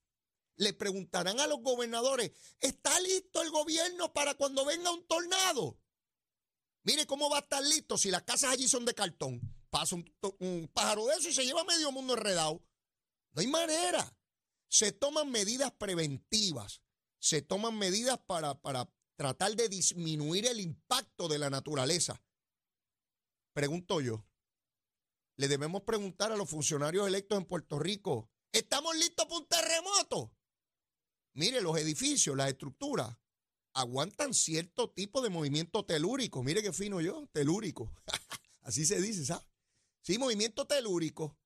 le 0.56 0.74
preguntarán 0.74 1.40
a 1.40 1.48
los 1.48 1.62
gobernadores, 1.62 2.32
¿está 2.60 2.98
listo 3.02 3.42
el 3.42 3.50
gobierno 3.52 4.14
para 4.14 4.36
cuando 4.36 4.64
venga 4.64 4.92
un 4.92 5.06
tornado? 5.08 5.78
Mire 6.84 7.06
cómo 7.06 7.30
va 7.30 7.38
a 7.38 7.42
estar 7.42 7.64
listo 7.64 7.98
si 7.98 8.12
las 8.12 8.24
casas 8.24 8.52
allí 8.52 8.68
son 8.68 8.86
de 8.86 8.94
cartón. 8.94 9.42
Pasa 9.70 9.96
un, 9.96 10.70
pájaro 10.74 11.06
de 11.08 11.16
eso 11.16 11.30
y 11.30 11.34
se 11.34 11.46
lleva 11.46 11.64
medio 11.64 11.92
mundo 11.92 12.14
enredado. 12.14 12.62
No 13.34 13.42
hay 13.42 13.48
manera. 13.48 14.16
Se 14.68 14.92
toman 14.92 15.30
medidas 15.32 15.72
preventivas, 15.72 16.82
se 17.22 17.42
toman 17.42 17.78
medidas 17.78 18.18
para, 18.26 18.60
para 18.60 18.92
tratar 19.16 19.56
de 19.56 19.70
disminuir 19.70 20.48
el 20.48 20.60
impacto 20.60 21.28
de 21.28 21.38
la 21.38 21.50
naturaleza. 21.50 22.22
Pregunto 23.54 24.02
yo, 24.02 24.26
le 25.38 25.48
debemos 25.48 25.84
preguntar 25.84 26.32
a 26.32 26.36
los 26.36 26.50
funcionarios 26.50 27.08
electos 27.08 27.38
en 27.38 27.46
Puerto 27.46 27.78
Rico, 27.78 28.30
¿estamos 28.52 28.96
listos 28.96 29.26
para 29.28 29.38
un 29.38 29.48
terremoto? 29.48 30.36
Mire, 31.34 31.62
los 31.62 31.78
edificios, 31.78 32.36
las 32.36 32.50
estructuras, 32.50 33.16
aguantan 33.74 34.34
cierto 34.34 34.90
tipo 34.90 35.22
de 35.22 35.30
movimiento 35.30 35.86
telúrico. 35.86 36.44
Mire 36.44 36.64
qué 36.64 36.74
fino 36.74 37.02
yo, 37.02 37.28
telúrico. 37.32 37.94
Así 38.62 38.86
se 38.86 39.00
dice, 39.00 39.26
¿sabes? 39.26 39.46
Sí, 40.02 40.18
movimiento 40.18 40.66
telúrico. 40.66 41.38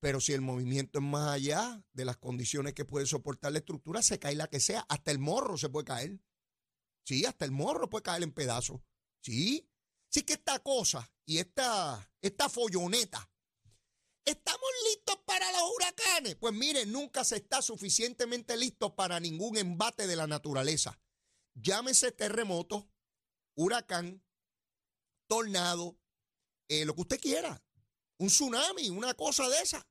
Pero 0.00 0.20
si 0.20 0.32
el 0.32 0.40
movimiento 0.40 0.98
es 0.98 1.04
más 1.04 1.30
allá 1.30 1.84
de 1.92 2.04
las 2.04 2.16
condiciones 2.16 2.74
que 2.74 2.84
puede 2.84 3.06
soportar 3.06 3.52
la 3.52 3.58
estructura, 3.58 4.02
se 4.02 4.18
cae 4.18 4.34
la 4.34 4.48
que 4.48 4.60
sea. 4.60 4.86
Hasta 4.88 5.10
el 5.10 5.18
morro 5.18 5.56
se 5.56 5.68
puede 5.68 5.84
caer. 5.84 6.20
Sí, 7.04 7.26
hasta 7.26 7.44
el 7.44 7.50
morro 7.50 7.88
puede 7.90 8.02
caer 8.02 8.22
en 8.22 8.32
pedazos. 8.32 8.80
Sí. 9.22 9.70
Sí 10.08 10.22
que 10.22 10.32
esta 10.32 10.58
cosa 10.58 11.12
y 11.24 11.38
esta, 11.38 12.10
esta 12.20 12.48
folloneta 12.48 13.30
¿Estamos 14.24 14.70
listos 14.88 15.16
para 15.24 15.50
los 15.50 15.62
huracanes? 15.74 16.36
Pues 16.36 16.54
mire, 16.54 16.86
nunca 16.86 17.24
se 17.24 17.36
está 17.36 17.62
suficientemente 17.62 18.56
listo 18.56 18.94
para 18.94 19.18
ningún 19.18 19.56
embate 19.56 20.06
de 20.06 20.16
la 20.16 20.26
naturaleza. 20.26 21.00
Llámese 21.54 22.12
terremoto, 22.12 22.88
huracán, 23.56 24.22
tornado, 25.26 25.98
eh, 26.68 26.84
lo 26.84 26.94
que 26.94 27.00
usted 27.00 27.20
quiera. 27.20 27.64
Un 28.20 28.28
tsunami, 28.28 28.90
una 28.90 29.14
cosa 29.14 29.48
de 29.48 29.62
esa. 29.62 29.86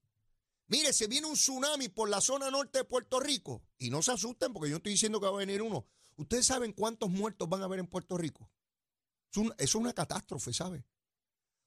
Mire, 0.67 0.93
se 0.93 1.07
viene 1.07 1.25
un 1.25 1.33
tsunami 1.33 1.89
por 1.89 2.09
la 2.09 2.21
zona 2.21 2.51
norte 2.51 2.77
de 2.77 2.83
Puerto 2.83 3.19
Rico. 3.19 3.63
Y 3.79 3.89
no 3.89 4.03
se 4.03 4.11
asusten 4.11 4.53
porque 4.53 4.69
yo 4.69 4.77
estoy 4.77 4.91
diciendo 4.91 5.19
que 5.19 5.25
va 5.25 5.33
a 5.33 5.39
venir 5.39 5.63
uno. 5.63 5.87
¿Ustedes 6.15 6.45
saben 6.45 6.73
cuántos 6.73 7.09
muertos 7.09 7.49
van 7.49 7.63
a 7.63 7.65
haber 7.65 7.79
en 7.79 7.87
Puerto 7.87 8.19
Rico? 8.19 8.51
Es, 9.31 9.41
es 9.57 9.75
una 9.75 9.93
catástrofe, 9.93 10.53
¿sabe? 10.53 10.85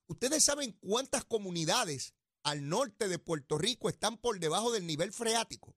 Ustedes 0.06 0.44
saben 0.44 0.70
cuántas 0.80 1.24
comunidades 1.24 2.14
al 2.44 2.68
norte 2.68 3.08
de 3.08 3.18
Puerto 3.18 3.58
Rico 3.58 3.88
están 3.88 4.16
por 4.16 4.38
debajo 4.38 4.70
del 4.70 4.86
nivel 4.86 5.12
freático, 5.12 5.76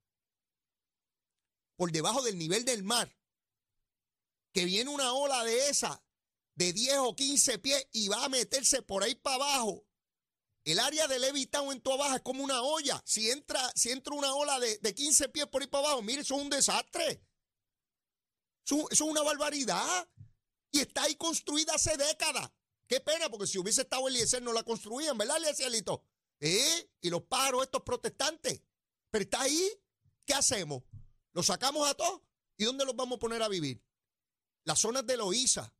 por 1.78 1.92
debajo 1.92 2.22
del 2.22 2.38
nivel 2.38 2.64
del 2.64 2.84
mar, 2.84 3.18
que 4.54 4.66
viene 4.66 4.92
una 4.92 5.14
ola 5.14 5.44
de 5.46 5.68
esa 5.70 6.04
de 6.54 6.74
10 6.74 6.98
o 7.00 7.16
15 7.16 7.58
pies 7.58 7.88
y 7.92 8.08
va 8.08 8.24
a 8.24 8.30
meterse 8.30 8.84
por 8.84 9.02
ahí 9.02 9.16
para 9.16 9.36
abajo 9.38 9.84
El 10.66 10.80
área 10.80 11.08
de 11.08 11.20
Levitown 11.20 11.72
en 11.74 11.82
tu 11.82 11.96
Baja 11.96 12.16
es 12.16 12.22
como 12.24 12.44
una 12.44 12.64
olla. 12.64 13.00
Si 13.06 13.30
entra, 13.30 13.72
si 13.76 13.92
entra 13.92 14.16
una 14.16 14.34
ola 14.34 14.60
de, 14.60 14.80
de 14.80 14.96
15 14.96 15.30
pies 15.30 15.46
por 15.46 15.62
ahí 15.62 15.68
para 15.68 15.88
abajo, 15.88 16.02
mire, 16.02 16.22
eso 16.22 16.36
es 16.36 16.42
un 16.42 16.50
desastre. 16.50 17.22
Eso, 18.66 18.90
es 18.90 19.00
una 19.02 19.22
barbaridad. 19.22 20.10
Y 20.72 20.80
está 20.80 21.04
ahí 21.04 21.16
construida 21.16 21.76
hace 21.76 21.96
décadas. 21.98 22.52
Qué 22.88 23.00
pena, 23.00 23.30
porque 23.30 23.46
si 23.46 23.60
hubiese 23.60 23.82
estado 23.82 24.08
Eliezer 24.08 24.42
no 24.42 24.54
la 24.54 24.64
construían, 24.64 25.18
¿verdad, 25.20 25.38
Eliezelito? 25.38 26.04
¿Eh? 26.40 26.90
Y 27.00 27.12
los 27.12 27.22
pájaros 27.22 27.64
estos 27.64 27.84
protestantes. 27.84 28.64
Pero 29.12 29.24
está 29.24 29.42
ahí. 29.42 29.70
¿Qué 30.26 30.34
hacemos? 30.34 30.84
¿Lo 31.34 31.44
sacamos 31.44 31.88
a 31.88 31.94
todos? 31.94 32.22
¿Y 32.58 32.66
dónde 32.66 32.86
los 32.86 32.96
vamos 32.96 33.18
a 33.18 33.20
poner 33.20 33.44
a 33.44 33.48
vivir? 33.48 33.84
Las 34.64 34.80
zonas 34.80 35.06
de 35.06 35.16
Loíza, 35.16 35.76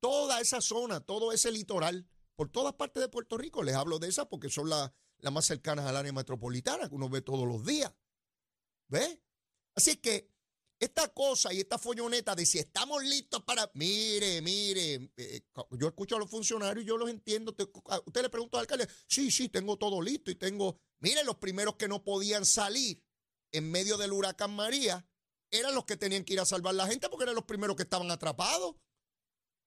toda 0.00 0.42
esa 0.42 0.60
zona, 0.60 1.00
todo 1.00 1.32
ese 1.32 1.50
litoral, 1.50 2.06
por 2.36 2.50
todas 2.50 2.74
partes 2.74 3.02
de 3.02 3.08
Puerto 3.08 3.36
Rico. 3.36 3.62
Les 3.62 3.74
hablo 3.74 3.98
de 3.98 4.08
esas 4.08 4.26
porque 4.26 4.48
son 4.48 4.68
las 4.68 4.92
más 5.32 5.46
cercanas 5.46 5.86
al 5.86 5.96
área 5.96 6.12
metropolitana 6.12 6.88
que 6.88 6.94
uno 6.94 7.08
ve 7.08 7.22
todos 7.22 7.46
los 7.46 7.64
días. 7.64 7.92
¿Ves? 8.88 9.18
Así 9.74 9.96
que 9.96 10.30
esta 10.78 11.08
cosa 11.08 11.52
y 11.52 11.60
esta 11.60 11.78
folloneta 11.78 12.34
de 12.34 12.44
si 12.44 12.58
estamos 12.58 13.02
listos 13.02 13.42
para. 13.42 13.70
Mire, 13.74 14.42
mire, 14.42 15.10
eh, 15.16 15.42
yo 15.70 15.88
escucho 15.88 16.16
a 16.16 16.18
los 16.18 16.30
funcionarios 16.30 16.84
y 16.84 16.88
yo 16.88 16.96
los 16.96 17.08
entiendo. 17.08 17.54
Usted 18.04 18.22
le 18.22 18.28
pregunta 18.28 18.58
al 18.58 18.62
alcalde, 18.62 18.88
sí, 19.08 19.30
sí, 19.30 19.48
tengo 19.48 19.78
todo 19.78 20.00
listo 20.02 20.30
y 20.30 20.34
tengo. 20.34 20.78
Mire, 21.00 21.24
los 21.24 21.36
primeros 21.36 21.76
que 21.76 21.88
no 21.88 22.04
podían 22.04 22.44
salir 22.44 23.02
en 23.52 23.70
medio 23.70 23.96
del 23.96 24.12
huracán 24.12 24.54
María 24.54 25.06
eran 25.50 25.74
los 25.74 25.84
que 25.84 25.96
tenían 25.96 26.24
que 26.24 26.34
ir 26.34 26.40
a 26.40 26.44
salvar 26.44 26.74
a 26.74 26.76
la 26.76 26.86
gente 26.86 27.08
porque 27.08 27.24
eran 27.24 27.34
los 27.34 27.44
primeros 27.44 27.76
que 27.76 27.84
estaban 27.84 28.10
atrapados. 28.10 28.76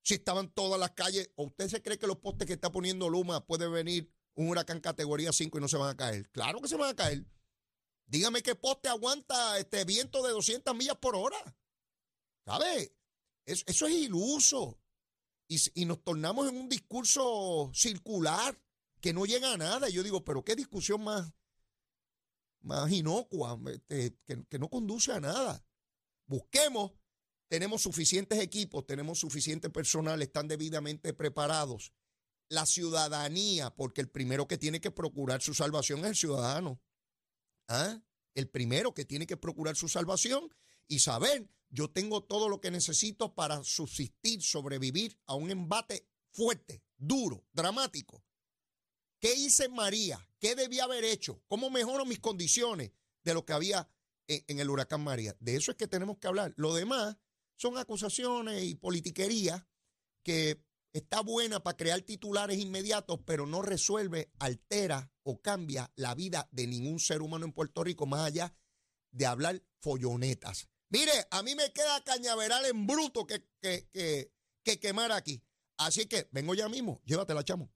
Si 0.09 0.15
estaban 0.15 0.49
todas 0.49 0.79
las 0.79 0.89
calles, 0.93 1.29
¿o 1.35 1.43
usted 1.43 1.67
se 1.67 1.83
cree 1.83 1.99
que 1.99 2.07
los 2.07 2.17
postes 2.17 2.47
que 2.47 2.53
está 2.53 2.71
poniendo 2.71 3.09
Luma 3.09 3.45
puede 3.45 3.67
venir 3.67 4.11
un 4.33 4.49
huracán 4.49 4.79
categoría 4.79 5.31
5 5.31 5.55
y 5.55 5.61
no 5.61 5.67
se 5.67 5.77
van 5.77 5.91
a 5.91 5.95
caer? 5.95 6.31
Claro 6.31 6.59
que 6.61 6.67
se 6.67 6.77
van 6.77 6.89
a 6.89 6.95
caer. 6.95 7.27
Dígame 8.07 8.41
qué 8.41 8.55
poste 8.55 8.89
aguanta 8.89 9.59
este 9.59 9.85
viento 9.85 10.23
de 10.23 10.31
200 10.31 10.73
millas 10.73 10.95
por 10.95 11.15
hora. 11.15 11.37
¿Sabe? 12.43 12.97
Eso, 13.45 13.85
es 13.85 13.93
iluso. 13.93 14.81
Y, 15.47 15.85
nos 15.85 16.03
tornamos 16.03 16.49
en 16.49 16.57
un 16.57 16.69
discurso 16.69 17.69
circular 17.75 18.59
que 19.01 19.13
no 19.13 19.27
llega 19.27 19.53
a 19.53 19.57
nada. 19.57 19.91
Y 19.91 19.93
yo 19.93 20.01
digo, 20.01 20.23
pero 20.23 20.43
qué 20.43 20.55
discusión 20.55 21.03
más, 21.03 21.31
más 22.61 22.91
inocua, 22.91 23.59
este, 23.89 24.17
que 24.49 24.57
no 24.57 24.71
conduce 24.71 25.11
a 25.11 25.19
nada. 25.19 25.63
Busquemos, 26.25 26.93
tenemos 27.49 27.81
suficientes 27.81 28.39
equipos, 28.39 28.85
tenemos 28.85 29.19
suficiente 29.19 29.69
personal, 29.69 30.21
están 30.21 30.47
debidamente 30.47 31.13
preparados. 31.13 31.93
La 32.47 32.65
ciudadanía, 32.65 33.75
porque 33.75 34.01
el 34.01 34.09
primero 34.09 34.47
que 34.47 34.57
tiene 34.57 34.79
que 34.79 34.91
procurar 34.91 35.41
su 35.41 35.53
salvación 35.53 35.99
es 36.01 36.05
el 36.05 36.15
ciudadano. 36.15 36.81
¿Ah? 37.67 38.01
El 38.35 38.49
primero 38.49 38.93
que 38.93 39.03
tiene 39.03 39.27
que 39.27 39.35
procurar 39.35 39.75
su 39.75 39.87
salvación 39.87 40.53
y 40.87 40.99
saber, 40.99 41.49
yo 41.69 41.89
tengo 41.89 42.23
todo 42.23 42.49
lo 42.49 42.61
que 42.61 42.71
necesito 42.71 43.35
para 43.35 43.63
subsistir, 43.63 44.41
sobrevivir 44.41 45.19
a 45.25 45.35
un 45.35 45.49
embate 45.51 46.07
fuerte, 46.31 46.83
duro, 46.97 47.45
dramático. 47.51 48.23
¿Qué 49.19 49.33
hice 49.33 49.69
María? 49.69 50.27
¿Qué 50.39 50.55
debía 50.55 50.85
haber 50.85 51.03
hecho? 51.03 51.43
¿Cómo 51.47 51.69
mejoro 51.69 52.05
mis 52.05 52.19
condiciones 52.19 52.91
de 53.23 53.33
lo 53.33 53.45
que 53.45 53.53
había 53.53 53.89
en, 54.27 54.43
en, 54.47 54.59
el 54.59 54.69
huracán 54.69 55.03
María? 55.03 55.35
De 55.39 55.55
eso 55.55 55.71
es 55.71 55.77
que 55.77 55.87
tenemos 55.87 56.17
que 56.19 56.27
hablar. 56.27 56.53
Lo 56.55 56.73
demás 56.73 57.17
son 57.59 57.77
acusaciones 57.77 58.63
y 58.63 58.75
politiquería 58.75 59.67
que 60.23 60.63
está 60.93 61.21
buena 61.21 61.61
para 61.61 61.75
crear 61.75 62.01
titulares 62.01 62.57
inmediatos, 62.57 63.19
pero 63.25 63.45
no 63.45 63.61
resuelve, 63.61 64.31
altera 64.39 65.11
o 65.23 65.41
cambia 65.41 65.91
la 65.95 66.15
vida 66.15 66.47
de 66.51 66.67
ningún 66.67 66.99
ser 66.99 67.21
humano 67.21 67.45
en 67.45 67.51
Puerto 67.51 67.83
Rico, 67.83 68.05
más 68.05 68.21
allá 68.25 68.55
de 69.11 69.25
hablar 69.25 69.61
follonetas. 69.81 70.69
Mire, 70.89 71.11
a 71.31 71.43
mí 71.43 71.53
me 71.53 71.71
queda 71.73 72.01
cañaveral 72.03 72.65
en 72.65 72.87
bruto 72.87 73.27
que, 73.27 73.45
que, 73.61 73.89
que, 73.91 74.31
que 74.63 74.79
quemar 74.79 75.11
aquí. 75.11 75.43
Así 75.77 76.05
que 76.05 76.29
vengo 76.31 76.55
ya 76.55 76.69
mismo, 76.69 77.01
llévatela, 77.05 77.43
chamo. 77.43 77.71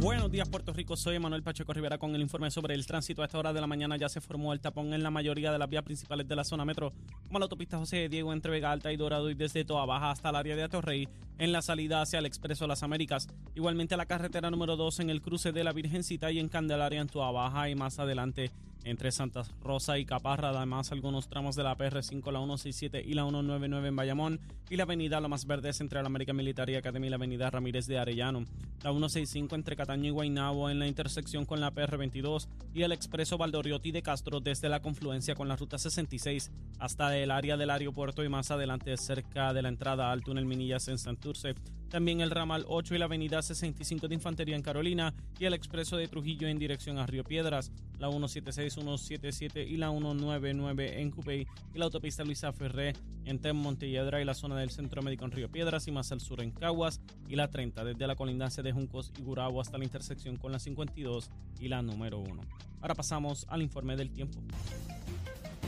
Buenos 0.00 0.30
días, 0.30 0.48
Puerto 0.48 0.72
Rico. 0.72 0.96
Soy 0.96 1.18
Manuel 1.18 1.42
Pacheco 1.42 1.72
Rivera 1.72 1.98
con 1.98 2.14
el 2.14 2.20
informe 2.20 2.50
sobre 2.50 2.74
el 2.74 2.84
tránsito. 2.84 3.22
A 3.22 3.26
esta 3.26 3.38
hora 3.38 3.52
de 3.52 3.60
la 3.60 3.66
mañana 3.66 3.96
ya 3.96 4.08
se 4.08 4.20
formó 4.20 4.52
el 4.52 4.60
tapón 4.60 4.92
en 4.92 5.02
la 5.02 5.10
mayoría 5.10 5.52
de 5.52 5.58
las 5.58 5.70
vías 5.70 5.84
principales 5.84 6.26
de 6.26 6.34
la 6.36 6.42
zona 6.44 6.64
metro, 6.64 6.92
como 7.28 7.38
la 7.38 7.44
autopista 7.44 7.78
José 7.78 8.08
Diego 8.08 8.32
entre 8.32 8.50
Vega 8.50 8.72
Alta 8.72 8.92
y 8.92 8.96
Dorado 8.96 9.30
y 9.30 9.34
desde 9.34 9.64
Toa 9.64 9.86
Baja 9.86 10.10
hasta 10.10 10.30
el 10.30 10.36
área 10.36 10.56
de 10.56 10.64
Atorrey 10.64 11.08
en 11.38 11.52
la 11.52 11.62
salida 11.62 12.02
hacia 12.02 12.18
el 12.18 12.26
Expreso 12.26 12.66
Las 12.66 12.82
Américas. 12.82 13.28
Igualmente 13.54 13.96
la 13.96 14.06
carretera 14.06 14.50
número 14.50 14.76
2 14.76 15.00
en 15.00 15.10
el 15.10 15.22
cruce 15.22 15.52
de 15.52 15.64
la 15.64 15.72
Virgencita 15.72 16.30
y 16.32 16.40
en 16.40 16.48
Candelaria 16.48 17.00
en 17.00 17.08
Toa 17.08 17.30
Baja 17.30 17.70
y 17.70 17.76
más 17.76 17.98
adelante 17.98 18.50
entre 18.84 19.10
Santa 19.12 19.42
Rosa 19.62 19.98
y 19.98 20.04
Caparra, 20.04 20.50
además 20.50 20.92
algunos 20.92 21.28
tramos 21.28 21.56
de 21.56 21.62
la 21.62 21.76
PR5, 21.76 22.30
la 22.30 22.38
167 22.38 23.02
y 23.04 23.14
la 23.14 23.22
199 23.22 23.88
en 23.88 23.96
Bayamón 23.96 24.40
y 24.70 24.76
la 24.76 24.84
avenida 24.84 25.20
Lomas 25.20 25.46
Verdes 25.46 25.80
entre 25.80 26.00
la 26.00 26.06
América 26.06 26.32
Militar 26.32 26.68
y 26.70 26.76
Academia 26.76 27.08
y 27.08 27.10
la 27.10 27.16
avenida 27.16 27.50
Ramírez 27.50 27.86
de 27.86 27.98
Arellano, 27.98 28.44
la 28.82 28.90
165 28.90 29.54
entre 29.54 29.76
Cataño 29.76 30.08
y 30.08 30.10
Guaynabo 30.10 30.70
en 30.70 30.78
la 30.78 30.86
intersección 30.86 31.44
con 31.46 31.60
la 31.60 31.72
PR22 31.72 32.48
y 32.74 32.82
el 32.82 32.92
expreso 32.92 33.38
Valdoriotti 33.38 33.90
de 33.90 34.02
Castro 34.02 34.40
desde 34.40 34.68
la 34.68 34.80
confluencia 34.80 35.34
con 35.34 35.48
la 35.48 35.56
ruta 35.56 35.78
66 35.78 36.50
hasta 36.78 37.16
el 37.16 37.30
área 37.30 37.56
del 37.56 37.70
aeropuerto 37.70 38.22
y 38.22 38.28
más 38.28 38.50
adelante 38.50 38.96
cerca 38.96 39.52
de 39.52 39.62
la 39.62 39.68
entrada 39.68 40.12
al 40.12 40.22
túnel 40.22 40.44
Minillas 40.44 40.88
en 40.88 40.98
Santurce. 40.98 41.54
También 41.94 42.20
el 42.22 42.32
ramal 42.32 42.64
8 42.66 42.96
y 42.96 42.98
la 42.98 43.04
avenida 43.04 43.40
65 43.40 44.08
de 44.08 44.16
Infantería 44.16 44.56
en 44.56 44.62
Carolina 44.62 45.14
y 45.38 45.44
el 45.44 45.54
expreso 45.54 45.96
de 45.96 46.08
Trujillo 46.08 46.48
en 46.48 46.58
dirección 46.58 46.98
a 46.98 47.06
Río 47.06 47.22
Piedras, 47.22 47.70
la 48.00 48.10
176 48.10 48.74
177 48.74 49.62
y 49.62 49.76
la 49.76 49.90
199 49.90 51.00
en 51.00 51.12
Cupey 51.12 51.46
y 51.72 51.78
la 51.78 51.84
autopista 51.84 52.24
Luisa 52.24 52.52
Ferré 52.52 52.94
entre 53.26 53.52
Montelledra 53.52 54.20
y 54.20 54.24
la 54.24 54.34
zona 54.34 54.56
del 54.56 54.70
Centro 54.70 55.02
Médico 55.02 55.24
en 55.24 55.30
Río 55.30 55.48
Piedras 55.48 55.86
y 55.86 55.92
más 55.92 56.10
al 56.10 56.20
sur 56.20 56.42
en 56.42 56.50
Caguas 56.50 57.00
y 57.28 57.36
la 57.36 57.46
30 57.46 57.84
desde 57.84 58.08
la 58.08 58.16
colindancia 58.16 58.64
de 58.64 58.72
Juncos 58.72 59.12
y 59.16 59.22
Gurabo 59.22 59.60
hasta 59.60 59.78
la 59.78 59.84
intersección 59.84 60.34
con 60.34 60.50
la 60.50 60.58
52 60.58 61.30
y 61.60 61.68
la 61.68 61.80
número 61.80 62.18
1. 62.18 62.42
Ahora 62.80 62.96
pasamos 62.96 63.46
al 63.48 63.62
informe 63.62 63.94
del 63.94 64.10
tiempo. 64.10 64.40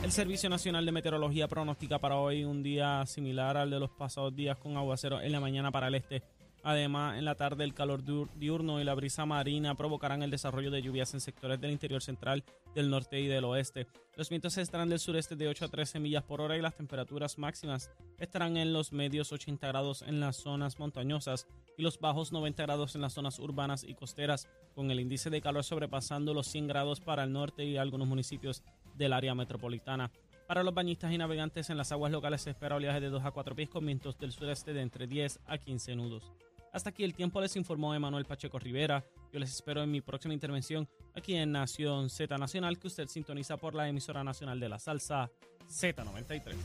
El 0.03 0.11
Servicio 0.11 0.49
Nacional 0.49 0.85
de 0.85 0.91
Meteorología 0.91 1.47
pronostica 1.47 1.99
para 1.99 2.17
hoy 2.17 2.43
un 2.43 2.63
día 2.63 3.05
similar 3.05 3.57
al 3.57 3.69
de 3.69 3.79
los 3.79 3.89
pasados 3.89 4.35
días 4.35 4.57
con 4.57 4.77
aguacero 4.77 5.19
en 5.21 5.31
la 5.31 5.39
mañana 5.39 5.71
para 5.71 5.87
el 5.87 5.95
este 5.95 6.23
Además, 6.63 7.17
en 7.17 7.23
la 7.23 7.35
tarde 7.35 7.63
el 7.63 7.73
calor 7.73 8.03
diurno 8.03 8.81
y 8.81 8.83
la 8.83 8.93
brisa 8.93 9.25
marina 9.25 9.75
provocarán 9.75 10.21
el 10.21 10.31
desarrollo 10.31 10.69
de 10.69 10.81
lluvias 10.81 11.13
en 11.13 11.21
sectores 11.21 11.61
del 11.61 11.71
interior 11.71 12.01
central, 12.01 12.43
del 12.75 12.89
norte 12.89 13.21
y 13.21 13.27
del 13.27 13.45
oeste. 13.45 13.87
Los 14.17 14.29
vientos 14.29 14.57
estarán 14.57 14.89
del 14.89 14.99
sureste 14.99 15.37
de 15.37 15.47
8 15.47 15.63
a 15.63 15.67
13 15.69 16.01
millas 16.01 16.23
por 16.23 16.41
hora 16.41 16.57
y 16.57 16.61
las 16.61 16.75
temperaturas 16.75 17.37
máximas 17.37 17.89
estarán 18.19 18.57
en 18.57 18.73
los 18.73 18.91
medios 18.91 19.31
80 19.31 19.65
grados 19.65 20.01
en 20.01 20.19
las 20.19 20.35
zonas 20.35 20.77
montañosas 20.77 21.47
y 21.77 21.83
los 21.83 21.99
bajos 21.99 22.33
90 22.33 22.63
grados 22.63 22.95
en 22.95 23.01
las 23.01 23.13
zonas 23.13 23.39
urbanas 23.39 23.85
y 23.85 23.93
costeras, 23.93 24.49
con 24.75 24.91
el 24.91 24.99
índice 24.99 25.29
de 25.29 25.39
calor 25.39 25.63
sobrepasando 25.63 26.33
los 26.33 26.47
100 26.47 26.67
grados 26.67 26.99
para 26.99 27.23
el 27.23 27.31
norte 27.31 27.63
y 27.63 27.77
algunos 27.77 28.09
municipios 28.09 28.63
del 28.97 29.13
área 29.13 29.35
metropolitana. 29.35 30.11
Para 30.47 30.63
los 30.63 30.73
bañistas 30.73 31.11
y 31.11 31.17
navegantes 31.17 31.69
en 31.69 31.77
las 31.77 31.91
aguas 31.91 32.11
locales 32.11 32.41
se 32.41 32.51
espera 32.51 32.77
oleaje 32.77 33.01
de 33.01 33.09
2 33.09 33.25
a 33.25 33.31
4 33.31 33.55
pies 33.55 33.69
con 33.69 33.85
vientos 33.85 34.17
del 34.17 34.31
sureste 34.31 34.73
de 34.73 34.81
entre 34.81 35.07
10 35.07 35.39
a 35.45 35.57
15 35.57 35.95
nudos. 35.95 36.31
Hasta 36.73 36.89
aquí 36.89 37.03
el 37.03 37.13
tiempo 37.13 37.41
les 37.41 37.55
informó 37.55 37.93
Emanuel 37.93 38.25
Pacheco 38.25 38.59
Rivera. 38.59 39.03
Yo 39.31 39.39
les 39.39 39.51
espero 39.51 39.83
en 39.83 39.91
mi 39.91 40.01
próxima 40.01 40.33
intervención 40.33 40.87
aquí 41.15 41.35
en 41.35 41.51
Nación 41.51 42.09
Z 42.09 42.37
Nacional, 42.37 42.77
que 42.79 42.87
usted 42.87 43.07
sintoniza 43.07 43.57
por 43.57 43.75
la 43.75 43.89
emisora 43.89 44.23
nacional 44.23 44.59
de 44.59 44.69
la 44.69 44.79
salsa 44.79 45.29
Z93. 45.69 46.55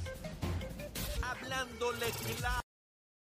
Hablándole. 1.22 2.06